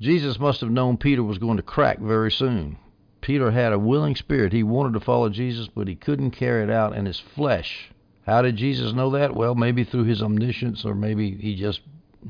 Jesus 0.00 0.38
must 0.38 0.60
have 0.60 0.70
known 0.70 0.96
Peter 0.96 1.24
was 1.24 1.38
going 1.38 1.56
to 1.56 1.62
crack 1.64 1.98
very 1.98 2.30
soon 2.30 2.78
Peter 3.26 3.50
had 3.50 3.72
a 3.72 3.78
willing 3.78 4.14
spirit. 4.14 4.52
He 4.52 4.62
wanted 4.62 4.92
to 4.92 5.04
follow 5.04 5.28
Jesus 5.28 5.66
but 5.66 5.88
he 5.88 5.96
couldn't 5.96 6.30
carry 6.30 6.62
it 6.62 6.70
out 6.70 6.96
in 6.96 7.06
his 7.06 7.18
flesh. 7.18 7.90
How 8.24 8.40
did 8.40 8.54
Jesus 8.54 8.92
know 8.92 9.10
that? 9.10 9.34
Well 9.34 9.56
maybe 9.56 9.82
through 9.82 10.04
his 10.04 10.22
omniscience 10.22 10.84
or 10.84 10.94
maybe 10.94 11.32
he 11.32 11.56
just 11.56 11.80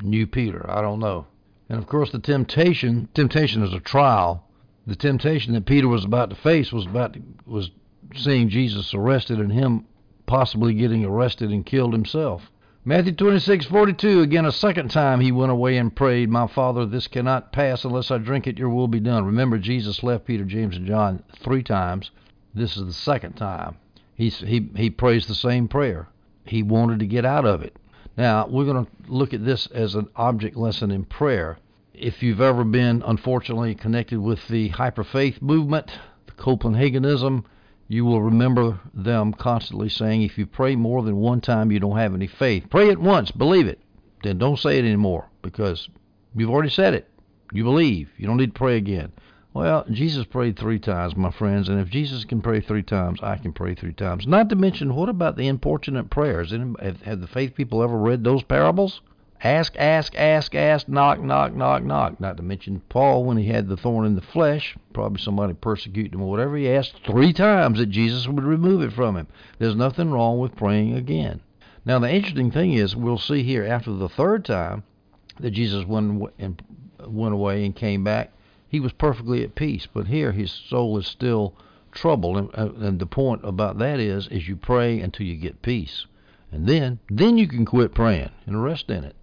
knew 0.01 0.27
Peter. 0.27 0.65
I 0.71 0.81
don't 0.81 0.99
know. 0.99 1.27
And 1.69 1.79
of 1.79 1.87
course 1.87 2.13
the 2.13 2.19
temptation 2.19 3.11
temptation 3.13 3.63
is 3.63 3.75
a 3.75 3.81
trial. 3.81 4.49
The 4.87 4.97
temptation 4.97 5.53
that 5.53 5.67
Peter 5.67 5.87
was 5.87 6.07
about 6.07 6.31
to 6.31 6.37
face 6.37 6.73
was 6.73 6.87
about 6.87 7.15
was 7.45 7.71
seeing 8.15 8.49
Jesus 8.49 8.95
arrested 8.95 9.39
and 9.39 9.53
him 9.53 9.85
possibly 10.25 10.73
getting 10.73 11.05
arrested 11.05 11.51
and 11.51 11.67
killed 11.67 11.93
himself. 11.93 12.51
Matthew 12.89 13.15
26:42 13.15 14.23
again 14.23 14.47
a 14.47 14.53
second 14.53 14.93
time 14.93 15.19
he 15.19 15.33
went 15.33 15.51
away 15.51 15.77
and 15.77 15.93
prayed, 15.93 16.31
"My 16.31 16.47
Father, 16.47 16.87
this 16.87 17.09
cannot 17.09 17.51
pass 17.51 17.85
unless 17.85 18.13
I 18.13 18.19
drink 18.19 18.47
it. 18.47 18.61
Your 18.61 18.69
will 18.69 18.87
be 18.87 19.01
done." 19.01 19.25
Remember 19.25 19.59
Jesus 19.59 20.05
left 20.05 20.25
Peter, 20.25 20.45
James 20.45 20.77
and 20.77 20.87
John 20.87 21.25
3 21.35 21.65
times. 21.65 22.13
This 22.55 22.77
is 22.77 22.87
the 22.87 22.93
second 22.93 23.33
time. 23.33 23.75
He's, 24.15 24.39
he 24.39 24.71
he 24.77 24.89
prays 24.89 25.27
the 25.27 25.35
same 25.35 25.67
prayer. 25.67 26.07
He 26.45 26.63
wanted 26.63 27.01
to 27.01 27.09
get 27.09 27.25
out 27.25 27.45
of 27.45 27.61
it. 27.61 27.75
Now, 28.17 28.47
we're 28.47 28.65
going 28.65 28.85
to 28.87 28.93
look 29.09 29.35
at 29.35 29.45
this 29.45 29.67
as 29.67 29.97
an 29.97 30.07
object 30.15 30.57
lesson 30.57 30.93
in 30.93 31.07
prayer. 31.07 31.59
If 31.93 32.23
you've 32.23 32.41
ever 32.41 32.63
been 32.63 33.03
unfortunately 33.05 33.75
connected 33.75 34.21
with 34.21 34.47
the 34.47 34.69
hyperfaith 34.71 35.43
movement, 35.43 35.91
the 36.27 36.33
Copelandism, 36.35 37.43
you 37.89 38.05
will 38.05 38.23
remember 38.23 38.81
them 38.93 39.33
constantly 39.33 39.89
saying, 39.89 40.23
if 40.23 40.39
you 40.39 40.47
pray 40.47 40.75
more 40.77 41.03
than 41.03 41.17
one 41.17 41.41
time, 41.41 41.71
you 41.71 41.79
don't 41.79 41.99
have 41.99 42.15
any 42.15 42.27
faith. 42.27 42.65
Pray 42.71 42.89
it 42.89 43.01
once, 43.01 43.31
believe 43.31 43.67
it. 43.67 43.81
Then 44.23 44.39
don't 44.39 44.59
say 44.59 44.79
it 44.79 44.85
anymore 44.85 45.27
because 45.43 45.89
you've 46.35 46.51
already 46.51 46.71
said 46.71 46.95
it. 46.95 47.09
You 47.53 47.63
believe. 47.63 48.11
You 48.17 48.27
don't 48.27 48.39
need 48.39 48.55
to 48.55 48.59
pray 48.59 48.77
again. 48.77 49.13
Well, 49.55 49.87
Jesus 49.91 50.27
prayed 50.27 50.59
three 50.59 50.79
times, 50.79 51.17
my 51.17 51.31
friends, 51.31 51.69
and 51.69 51.81
if 51.81 51.89
Jesus 51.89 52.25
can 52.25 52.43
pray 52.43 52.61
three 52.61 52.83
times, 52.83 53.21
I 53.23 53.37
can 53.37 53.53
pray 53.53 53.75
three 53.75 53.95
times. 53.95 54.27
Not 54.27 54.51
to 54.51 54.57
mention, 54.57 54.95
what 54.95 55.09
about 55.09 55.37
the 55.37 55.49
importunate 55.49 56.11
prayers? 56.11 56.51
Have 56.51 57.21
the 57.21 57.27
faith 57.27 57.55
people 57.55 57.83
ever 57.83 57.97
read 57.97 58.23
those 58.23 58.43
parables? 58.43 59.01
Ask, 59.45 59.77
ask, 59.77 60.15
ask, 60.17 60.55
ask, 60.55 60.89
knock, 60.89 61.21
knock, 61.21 61.55
knock, 61.55 61.83
knock. 61.83 62.21
Not 62.21 62.37
to 62.39 62.43
mention 62.43 62.83
Paul 62.89 63.25
when 63.25 63.37
he 63.37 63.47
had 63.49 63.69
the 63.69 63.77
thorn 63.77 64.07
in 64.07 64.15
the 64.15 64.23
flesh, 64.23 64.77
probably 64.93 65.21
somebody 65.21 65.53
persecuted 65.53 66.15
him 66.15 66.23
or 66.23 66.31
whatever, 66.31 66.57
he 66.57 66.71
asked 66.71 67.05
three 67.05 67.33
times 67.33 67.79
that 67.79 67.87
Jesus 67.87 68.27
would 68.27 68.45
remove 68.45 68.83
it 68.83 68.93
from 68.93 69.17
him. 69.17 69.27
There's 69.59 69.77
nothing 69.77 70.11
wrong 70.11 70.39
with 70.39 70.57
praying 70.57 70.95
again. 70.95 71.41
Now, 71.85 71.99
the 71.99 72.11
interesting 72.11 72.51
thing 72.51 72.73
is, 72.73 72.97
we'll 72.97 73.19
see 73.19 73.43
here 73.43 73.65
after 73.65 73.93
the 73.93 74.09
third 74.09 74.45
time 74.45 74.83
that 75.39 75.51
Jesus 75.53 75.85
went, 75.85 76.33
and 76.39 76.63
went 77.07 77.35
away 77.35 77.65
and 77.65 77.77
came 77.77 78.03
back, 78.03 78.33
he 78.69 78.81
was 78.81 78.93
perfectly 78.93 79.45
at 79.45 79.55
peace. 79.55 79.87
But 79.93 80.09
here, 80.09 80.33
his 80.33 80.51
soul 80.51 80.99
is 80.99 81.07
still 81.07 81.55
troubled. 81.93 82.37
And, 82.39 82.51
uh, 82.55 82.87
and 82.87 82.99
the 82.99 83.07
point 83.07 83.43
about 83.45 83.79
that 83.79 84.01
is, 84.01 84.29
is 84.29 84.49
you 84.49 84.57
pray 84.57 84.99
until 85.01 85.27
you 85.27 85.37
get 85.37 85.63
peace. 85.63 86.07
And 86.51 86.67
then, 86.67 87.01
then 87.09 87.39
you 87.39 87.47
can 87.47 87.65
quit 87.65 87.95
praying 87.95 88.31
and 88.47 88.65
rest 88.65 88.91
in 88.91 89.05
it. 89.05 89.15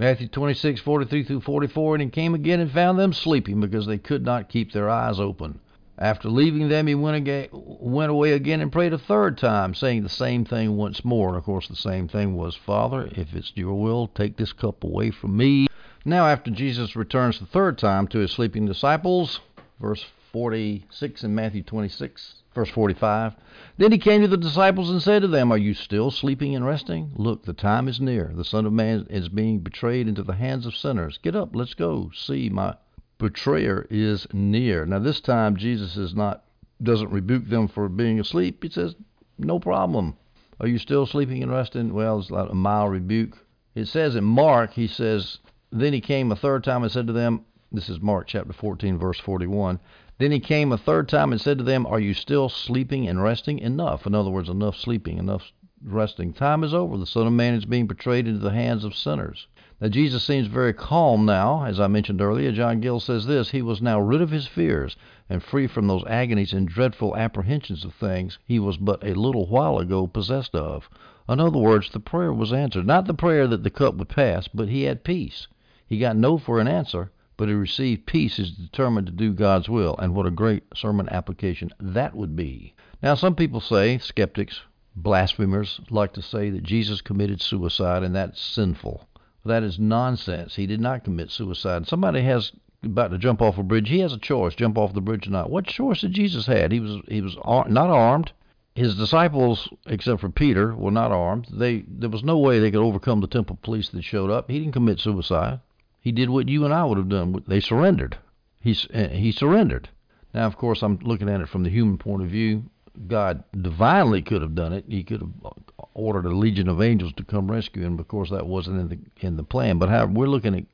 Matthew 0.00 0.28
26, 0.28 0.80
43 0.80 1.24
through 1.24 1.40
44, 1.40 1.96
and 1.96 2.02
he 2.02 2.08
came 2.08 2.32
again 2.32 2.60
and 2.60 2.70
found 2.70 3.00
them 3.00 3.12
sleeping 3.12 3.60
because 3.60 3.86
they 3.86 3.98
could 3.98 4.24
not 4.24 4.48
keep 4.48 4.72
their 4.72 4.88
eyes 4.88 5.18
open. 5.18 5.58
After 5.98 6.28
leaving 6.28 6.68
them, 6.68 6.86
he 6.86 6.94
went, 6.94 7.16
again, 7.16 7.48
went 7.52 8.12
away 8.12 8.30
again 8.32 8.60
and 8.60 8.70
prayed 8.70 8.92
a 8.92 8.98
third 8.98 9.36
time, 9.36 9.74
saying 9.74 10.04
the 10.04 10.08
same 10.08 10.44
thing 10.44 10.76
once 10.76 11.04
more. 11.04 11.30
And 11.30 11.36
of 11.36 11.42
course, 11.42 11.66
the 11.66 11.74
same 11.74 12.06
thing 12.06 12.36
was, 12.36 12.54
Father, 12.54 13.08
if 13.10 13.34
it's 13.34 13.50
your 13.56 13.74
will, 13.74 14.06
take 14.06 14.36
this 14.36 14.52
cup 14.52 14.84
away 14.84 15.10
from 15.10 15.36
me. 15.36 15.66
Now, 16.04 16.26
after 16.26 16.52
Jesus 16.52 16.94
returns 16.94 17.40
the 17.40 17.46
third 17.46 17.76
time 17.76 18.06
to 18.08 18.20
his 18.20 18.30
sleeping 18.30 18.66
disciples, 18.66 19.40
verse 19.80 20.04
46 20.32 21.24
in 21.24 21.34
Matthew 21.34 21.62
26, 21.62 22.42
Verse 22.58 22.70
45 22.70 23.36
Then 23.76 23.92
he 23.92 23.98
came 23.98 24.20
to 24.22 24.26
the 24.26 24.36
disciples 24.36 24.90
and 24.90 25.00
said 25.00 25.22
to 25.22 25.28
them, 25.28 25.52
Are 25.52 25.56
you 25.56 25.74
still 25.74 26.10
sleeping 26.10 26.56
and 26.56 26.66
resting? 26.66 27.12
Look, 27.14 27.44
the 27.44 27.52
time 27.52 27.86
is 27.86 28.00
near. 28.00 28.32
The 28.34 28.44
Son 28.44 28.66
of 28.66 28.72
Man 28.72 29.06
is 29.10 29.28
being 29.28 29.60
betrayed 29.60 30.08
into 30.08 30.24
the 30.24 30.34
hands 30.34 30.66
of 30.66 30.76
sinners. 30.76 31.18
Get 31.22 31.36
up, 31.36 31.54
let's 31.54 31.74
go. 31.74 32.10
See, 32.12 32.48
my 32.48 32.74
betrayer 33.18 33.86
is 33.90 34.26
near. 34.32 34.84
Now, 34.86 34.98
this 34.98 35.20
time, 35.20 35.56
Jesus 35.56 35.96
is 35.96 36.16
not 36.16 36.42
doesn't 36.82 37.12
rebuke 37.12 37.48
them 37.48 37.68
for 37.68 37.88
being 37.88 38.18
asleep. 38.18 38.64
He 38.64 38.70
says, 38.70 38.96
No 39.38 39.60
problem. 39.60 40.16
Are 40.58 40.66
you 40.66 40.78
still 40.78 41.06
sleeping 41.06 41.44
and 41.44 41.52
resting? 41.52 41.94
Well, 41.94 42.18
it's 42.18 42.30
like 42.30 42.50
a 42.50 42.56
mild 42.56 42.90
rebuke. 42.90 43.38
It 43.76 43.86
says 43.86 44.16
in 44.16 44.24
Mark, 44.24 44.72
he 44.72 44.88
says, 44.88 45.38
Then 45.70 45.92
he 45.92 46.00
came 46.00 46.32
a 46.32 46.36
third 46.36 46.64
time 46.64 46.82
and 46.82 46.90
said 46.90 47.06
to 47.06 47.12
them, 47.12 47.44
This 47.70 47.88
is 47.88 48.00
Mark 48.00 48.26
chapter 48.26 48.52
14, 48.52 48.98
verse 48.98 49.20
41. 49.20 49.78
Then 50.18 50.32
he 50.32 50.40
came 50.40 50.72
a 50.72 50.78
third 50.78 51.08
time 51.08 51.30
and 51.30 51.40
said 51.40 51.58
to 51.58 51.64
them, 51.64 51.86
Are 51.86 52.00
you 52.00 52.12
still 52.12 52.48
sleeping 52.48 53.06
and 53.06 53.22
resting? 53.22 53.60
Enough. 53.60 54.04
In 54.04 54.16
other 54.16 54.30
words, 54.30 54.48
enough 54.48 54.76
sleeping, 54.76 55.16
enough 55.16 55.52
resting. 55.80 56.32
Time 56.32 56.64
is 56.64 56.74
over. 56.74 56.96
The 56.96 57.06
Son 57.06 57.28
of 57.28 57.32
Man 57.32 57.54
is 57.54 57.64
being 57.64 57.86
betrayed 57.86 58.26
into 58.26 58.40
the 58.40 58.50
hands 58.50 58.82
of 58.82 58.96
sinners. 58.96 59.46
Now, 59.80 59.86
Jesus 59.86 60.24
seems 60.24 60.48
very 60.48 60.72
calm 60.72 61.24
now. 61.24 61.62
As 61.64 61.78
I 61.78 61.86
mentioned 61.86 62.20
earlier, 62.20 62.50
John 62.50 62.80
Gill 62.80 62.98
says 62.98 63.26
this 63.26 63.50
He 63.50 63.62
was 63.62 63.80
now 63.80 64.00
rid 64.00 64.20
of 64.20 64.32
his 64.32 64.48
fears 64.48 64.96
and 65.30 65.40
free 65.40 65.68
from 65.68 65.86
those 65.86 66.04
agonies 66.08 66.52
and 66.52 66.66
dreadful 66.66 67.16
apprehensions 67.16 67.84
of 67.84 67.94
things 67.94 68.40
he 68.44 68.58
was 68.58 68.76
but 68.76 69.04
a 69.04 69.14
little 69.14 69.46
while 69.46 69.78
ago 69.78 70.08
possessed 70.08 70.56
of. 70.56 70.90
In 71.28 71.38
other 71.38 71.58
words, 71.58 71.90
the 71.90 72.00
prayer 72.00 72.32
was 72.32 72.52
answered. 72.52 72.88
Not 72.88 73.06
the 73.06 73.14
prayer 73.14 73.46
that 73.46 73.62
the 73.62 73.70
cup 73.70 73.94
would 73.94 74.08
pass, 74.08 74.48
but 74.48 74.68
he 74.68 74.82
had 74.82 75.04
peace. 75.04 75.46
He 75.86 75.98
got 75.98 76.16
no 76.16 76.38
for 76.38 76.58
an 76.58 76.66
answer, 76.66 77.12
but 77.38 77.46
to 77.46 77.56
receive 77.56 78.04
peace 78.04 78.38
is 78.38 78.50
determined 78.50 79.06
to 79.06 79.12
do 79.12 79.32
God's 79.32 79.68
will. 79.68 79.96
And 79.98 80.14
what 80.14 80.26
a 80.26 80.30
great 80.30 80.64
sermon 80.74 81.08
application 81.08 81.70
that 81.80 82.14
would 82.14 82.36
be. 82.36 82.74
Now, 83.00 83.14
some 83.14 83.36
people 83.36 83.60
say, 83.60 83.96
skeptics, 83.98 84.60
blasphemers, 84.96 85.80
like 85.88 86.12
to 86.14 86.22
say 86.22 86.50
that 86.50 86.64
Jesus 86.64 87.00
committed 87.00 87.40
suicide 87.40 88.02
and 88.02 88.14
that's 88.14 88.40
sinful. 88.40 89.08
That 89.44 89.62
is 89.62 89.78
nonsense. 89.78 90.56
He 90.56 90.66
did 90.66 90.80
not 90.80 91.04
commit 91.04 91.30
suicide. 91.30 91.86
Somebody 91.86 92.22
has 92.22 92.52
about 92.82 93.12
to 93.12 93.18
jump 93.18 93.40
off 93.40 93.56
a 93.56 93.62
bridge. 93.62 93.88
He 93.88 94.00
has 94.00 94.12
a 94.12 94.18
choice: 94.18 94.54
jump 94.54 94.76
off 94.76 94.92
the 94.92 95.00
bridge 95.00 95.28
or 95.28 95.30
not. 95.30 95.48
What 95.48 95.66
choice 95.66 96.00
did 96.00 96.12
Jesus 96.12 96.46
had? 96.46 96.72
He 96.72 96.80
was 96.80 97.00
he 97.08 97.20
was 97.20 97.36
ar- 97.42 97.68
not 97.68 97.88
armed. 97.88 98.32
His 98.74 98.96
disciples, 98.96 99.68
except 99.86 100.20
for 100.20 100.28
Peter, 100.28 100.74
were 100.74 100.90
not 100.90 101.12
armed. 101.12 101.46
They 101.52 101.84
there 101.88 102.10
was 102.10 102.24
no 102.24 102.36
way 102.38 102.58
they 102.58 102.70
could 102.70 102.80
overcome 102.80 103.20
the 103.20 103.26
temple 103.26 103.58
police 103.62 103.88
that 103.90 104.02
showed 104.02 104.30
up. 104.30 104.50
He 104.50 104.58
didn't 104.58 104.74
commit 104.74 105.00
suicide. 105.00 105.60
He 106.00 106.12
did 106.12 106.30
what 106.30 106.48
you 106.48 106.64
and 106.64 106.72
I 106.72 106.84
would 106.84 106.98
have 106.98 107.08
done. 107.08 107.42
They 107.46 107.60
surrendered. 107.60 108.18
He 108.60 108.76
uh, 108.94 109.08
he 109.08 109.32
surrendered. 109.32 109.88
Now, 110.32 110.46
of 110.46 110.56
course, 110.56 110.82
I'm 110.82 110.98
looking 111.02 111.28
at 111.28 111.40
it 111.40 111.48
from 111.48 111.64
the 111.64 111.70
human 111.70 111.98
point 111.98 112.22
of 112.22 112.28
view. 112.28 112.64
God 113.06 113.44
divinely 113.58 114.22
could 114.22 114.42
have 114.42 114.54
done 114.54 114.72
it. 114.72 114.84
He 114.88 115.04
could 115.04 115.20
have 115.20 115.52
ordered 115.94 116.26
a 116.26 116.36
legion 116.36 116.68
of 116.68 116.82
angels 116.82 117.12
to 117.14 117.24
come 117.24 117.50
rescue 117.50 117.84
him. 117.84 117.98
Of 117.98 118.08
course, 118.08 118.30
that 118.30 118.46
wasn't 118.46 118.80
in 118.80 118.88
the 118.88 119.26
in 119.26 119.36
the 119.36 119.42
plan. 119.42 119.78
But 119.78 119.88
however, 119.88 120.12
we're 120.12 120.26
looking 120.26 120.54
at 120.54 120.64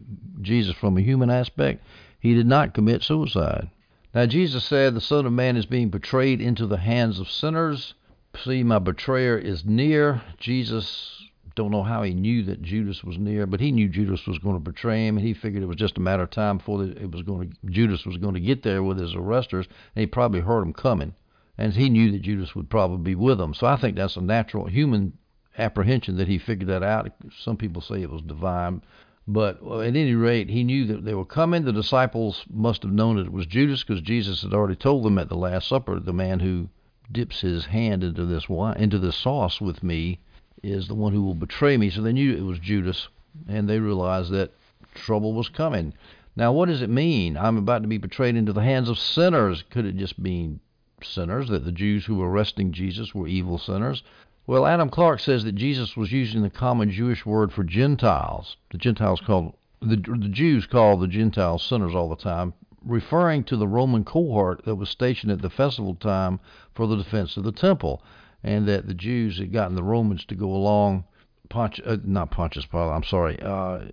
Jesus 0.43 0.75
from 0.75 0.97
a 0.97 1.03
human 1.03 1.31
aspect. 1.31 1.83
He 2.19 2.35
did 2.35 2.47
not 2.47 2.75
commit 2.75 3.03
suicide. 3.03 3.71
Now, 4.15 4.27
Jesus 4.27 4.65
said, 4.65 4.95
"The 4.95 5.01
Son 5.01 5.27
of 5.27 5.33
Man 5.33 5.57
is 5.57 5.67
being 5.67 5.91
betrayed 5.91 6.41
into 6.41 6.67
the 6.67 6.79
hands 6.79 7.19
of 7.19 7.31
sinners." 7.31 7.95
See, 8.37 8.63
my 8.63 8.79
betrayer 8.79 9.39
is 9.39 9.65
near. 9.65 10.23
Jesus 10.39 11.29
don't 11.55 11.71
know 11.71 11.83
how 11.83 12.03
he 12.03 12.15
knew 12.15 12.43
that 12.45 12.63
Judas 12.63 13.05
was 13.05 13.19
near, 13.19 13.47
but 13.47 13.61
he 13.61 13.71
knew 13.71 13.89
Judas 13.89 14.27
was 14.27 14.39
going 14.39 14.57
to 14.57 14.61
betray 14.61 15.07
him, 15.07 15.17
and 15.17 15.27
he 15.27 15.35
figured 15.35 15.63
it 15.63 15.67
was 15.67 15.77
just 15.77 15.99
a 15.99 16.01
matter 16.01 16.25
of 16.25 16.31
time 16.31 16.59
before 16.59 16.85
it 16.85 17.11
was 17.11 17.23
going 17.23 17.51
to, 17.51 17.57
Judas 17.71 18.05
was 18.05 18.17
going 18.17 18.35
to 18.35 18.41
get 18.41 18.63
there 18.63 18.83
with 18.83 18.99
his 18.99 19.15
arresters, 19.15 19.67
and 19.95 20.01
he 20.01 20.07
probably 20.07 20.41
heard 20.41 20.63
them 20.63 20.73
coming, 20.73 21.15
and 21.57 21.73
he 21.73 21.89
knew 21.89 22.11
that 22.13 22.23
Judas 22.23 22.55
would 22.55 22.69
probably 22.69 22.99
be 22.99 23.15
with 23.15 23.39
them. 23.39 23.55
So 23.55 23.67
I 23.67 23.77
think 23.77 23.97
that's 23.97 24.17
a 24.17 24.21
natural 24.21 24.67
human 24.67 25.17
apprehension 25.57 26.17
that 26.17 26.29
he 26.29 26.39
figured 26.39 26.69
that 26.69 26.83
out. 26.83 27.11
Some 27.39 27.57
people 27.57 27.81
say 27.81 28.03
it 28.03 28.11
was 28.11 28.23
divine. 28.23 28.83
But 29.27 29.63
at 29.65 29.97
any 29.97 30.15
rate, 30.15 30.51
he 30.51 30.65
knew 30.65 30.85
that 30.87 31.05
they 31.05 31.15
were 31.15 31.25
coming. 31.25 31.65
The 31.65 31.73
disciples 31.73 32.45
must 32.51 32.83
have 32.83 32.93
known 32.93 33.17
that 33.17 33.27
it 33.27 33.33
was 33.33 33.47
Judas 33.47 33.83
because 33.83 34.03
Jesus 34.03 34.43
had 34.43 34.53
already 34.53 34.77
told 34.77 35.03
them 35.05 35.19
at 35.19 35.31
the 35.31 35.37
Last 35.37 35.69
Supper, 35.69 35.99
the 35.99 36.13
man 36.13 36.41
who 36.41 36.69
dips 37.11 37.41
his 37.41 37.67
hand 37.67 38.05
into 38.05 38.27
this 38.27 38.49
wine, 38.49 38.77
into 38.77 38.99
this 38.99 39.17
sauce 39.17 39.61
with 39.61 39.83
me 39.83 40.19
is 40.65 40.89
the 40.89 40.95
one 40.95 41.13
who 41.13 41.23
will 41.23 41.35
betray 41.35 41.77
me. 41.77 41.91
So 41.91 42.03
they 42.03 42.13
knew 42.13 42.35
it 42.35 42.43
was 42.43 42.59
Judas, 42.59 43.09
and 43.49 43.69
they 43.69 43.79
realized 43.79 44.31
that 44.33 44.53
trouble 44.95 45.33
was 45.33 45.49
coming. 45.49 45.93
Now, 46.37 46.53
what 46.53 46.69
does 46.69 46.83
it 46.83 46.91
mean? 46.91 47.37
I'm 47.37 47.59
about 47.59 47.83
to 47.83 47.89
be 47.89 47.99
betrayed 47.99 48.37
into 48.37 48.53
the 48.53 48.63
hands 48.63 48.89
of 48.89 48.99
sinners. 48.99 49.63
Could 49.71 49.87
it 49.87 49.97
just 49.97 50.19
mean 50.19 50.61
sinners, 51.03 51.49
that 51.49 51.65
the 51.65 51.73
Jews 51.73 52.07
who 52.07 52.17
were 52.17 52.31
arresting 52.31 52.73
Jesus 52.73 53.15
were 53.15 53.29
evil 53.29 53.59
sinners? 53.59 54.03
Well, 54.47 54.67
Adam 54.67 54.91
Clarke 54.91 55.21
says 55.21 55.45
that 55.45 55.55
Jesus 55.55 55.97
was 55.97 56.13
using 56.13 56.43
the 56.43 56.51
common 56.51 56.91
Jewish 56.91 57.25
word 57.25 57.53
for 57.53 57.65
Gentiles. 57.65 58.57
The 58.71 58.79
Gentiles 58.79 59.21
called 59.21 59.55
the, 59.81 59.97
the 59.97 60.29
Jews 60.29 60.67
called 60.67 61.01
the 61.01 61.09
Gentiles 61.09 61.63
sinners 61.63 61.95
all 61.95 62.09
the 62.09 62.17
time, 62.17 62.53
referring 62.85 63.45
to 63.45 63.57
the 63.57 63.69
Roman 63.69 64.05
cohort 64.05 64.65
that 64.65 64.75
was 64.75 64.91
stationed 64.91 65.33
at 65.33 65.41
the 65.41 65.51
festival 65.51 65.95
time 65.95 66.41
for 66.75 66.87
the 66.87 66.97
defense 66.97 67.37
of 67.37 67.45
the 67.45 67.53
temple, 67.53 68.03
and 68.45 68.69
that 68.69 68.87
the 68.87 68.95
Jews 68.95 69.39
had 69.39 69.53
gotten 69.53 69.75
the 69.75 69.83
Romans 69.83 70.25
to 70.27 70.37
go 70.37 70.51
along. 70.51 71.05
Uh, 71.51 71.97
not 72.05 72.31
Pontius 72.31 72.67
Pilate. 72.67 72.93
I'm 72.93 73.05
sorry. 73.05 73.41
Uh, 73.41 73.87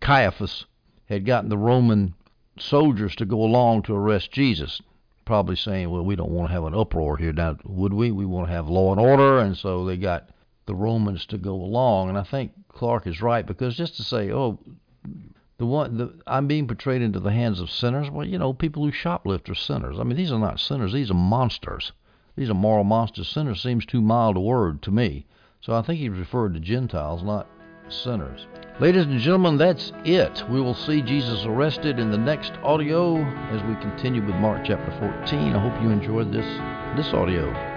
Caiaphas 0.00 0.66
had 1.06 1.24
gotten 1.24 1.50
the 1.50 1.58
Roman 1.58 2.14
soldiers 2.58 3.14
to 3.16 3.24
go 3.24 3.42
along 3.42 3.82
to 3.82 3.94
arrest 3.94 4.32
Jesus 4.32 4.80
probably 5.26 5.56
saying, 5.56 5.90
well, 5.90 6.04
we 6.04 6.16
don't 6.16 6.30
want 6.30 6.48
to 6.48 6.52
have 6.54 6.64
an 6.64 6.74
uproar 6.74 7.18
here. 7.18 7.32
Now, 7.32 7.58
would 7.64 7.92
we? 7.92 8.10
We 8.10 8.24
want 8.24 8.46
to 8.46 8.52
have 8.52 8.68
law 8.68 8.92
and 8.92 9.00
order. 9.00 9.40
And 9.40 9.56
so 9.56 9.84
they 9.84 9.98
got 9.98 10.30
the 10.64 10.74
Romans 10.74 11.26
to 11.26 11.36
go 11.36 11.52
along. 11.52 12.08
And 12.08 12.16
I 12.16 12.22
think 12.22 12.52
Clarke 12.68 13.06
is 13.06 13.20
right 13.20 13.44
because 13.44 13.76
just 13.76 13.96
to 13.96 14.04
say, 14.04 14.30
oh, 14.30 14.58
the 15.58 15.66
one 15.66 15.98
the, 15.98 16.14
I'm 16.26 16.46
being 16.46 16.66
portrayed 16.66 17.02
into 17.02 17.20
the 17.20 17.32
hands 17.32 17.60
of 17.60 17.70
sinners. 17.70 18.08
Well, 18.08 18.26
you 18.26 18.38
know, 18.38 18.52
people 18.52 18.84
who 18.84 18.92
shoplift 18.92 19.50
are 19.50 19.54
sinners. 19.54 19.98
I 19.98 20.04
mean, 20.04 20.16
these 20.16 20.32
are 20.32 20.38
not 20.38 20.60
sinners. 20.60 20.92
These 20.92 21.10
are 21.10 21.14
monsters. 21.14 21.92
These 22.36 22.50
a 22.50 22.54
moral 22.54 22.84
monsters. 22.84 23.28
Sinner 23.28 23.54
seems 23.54 23.86
too 23.86 24.02
mild 24.02 24.36
a 24.36 24.40
word 24.40 24.82
to 24.82 24.90
me. 24.90 25.26
So 25.60 25.74
I 25.74 25.82
think 25.82 25.98
he 25.98 26.08
referred 26.08 26.54
to 26.54 26.60
Gentiles, 26.60 27.22
not 27.22 27.48
sinners. 27.88 28.46
Ladies 28.78 29.06
and 29.06 29.18
gentlemen, 29.18 29.56
that's 29.56 29.92
it. 30.04 30.44
We 30.50 30.60
will 30.60 30.74
see 30.74 31.00
Jesus 31.00 31.44
arrested 31.46 31.98
in 31.98 32.10
the 32.10 32.18
next 32.18 32.52
audio 32.62 33.16
as 33.16 33.62
we 33.62 33.74
continue 33.76 34.24
with 34.24 34.34
Mark 34.36 34.64
chapter 34.64 34.90
14. 34.98 35.54
I 35.54 35.58
hope 35.58 35.82
you 35.82 35.90
enjoyed 35.90 36.32
this 36.32 36.46
this 36.96 37.14
audio. 37.14 37.75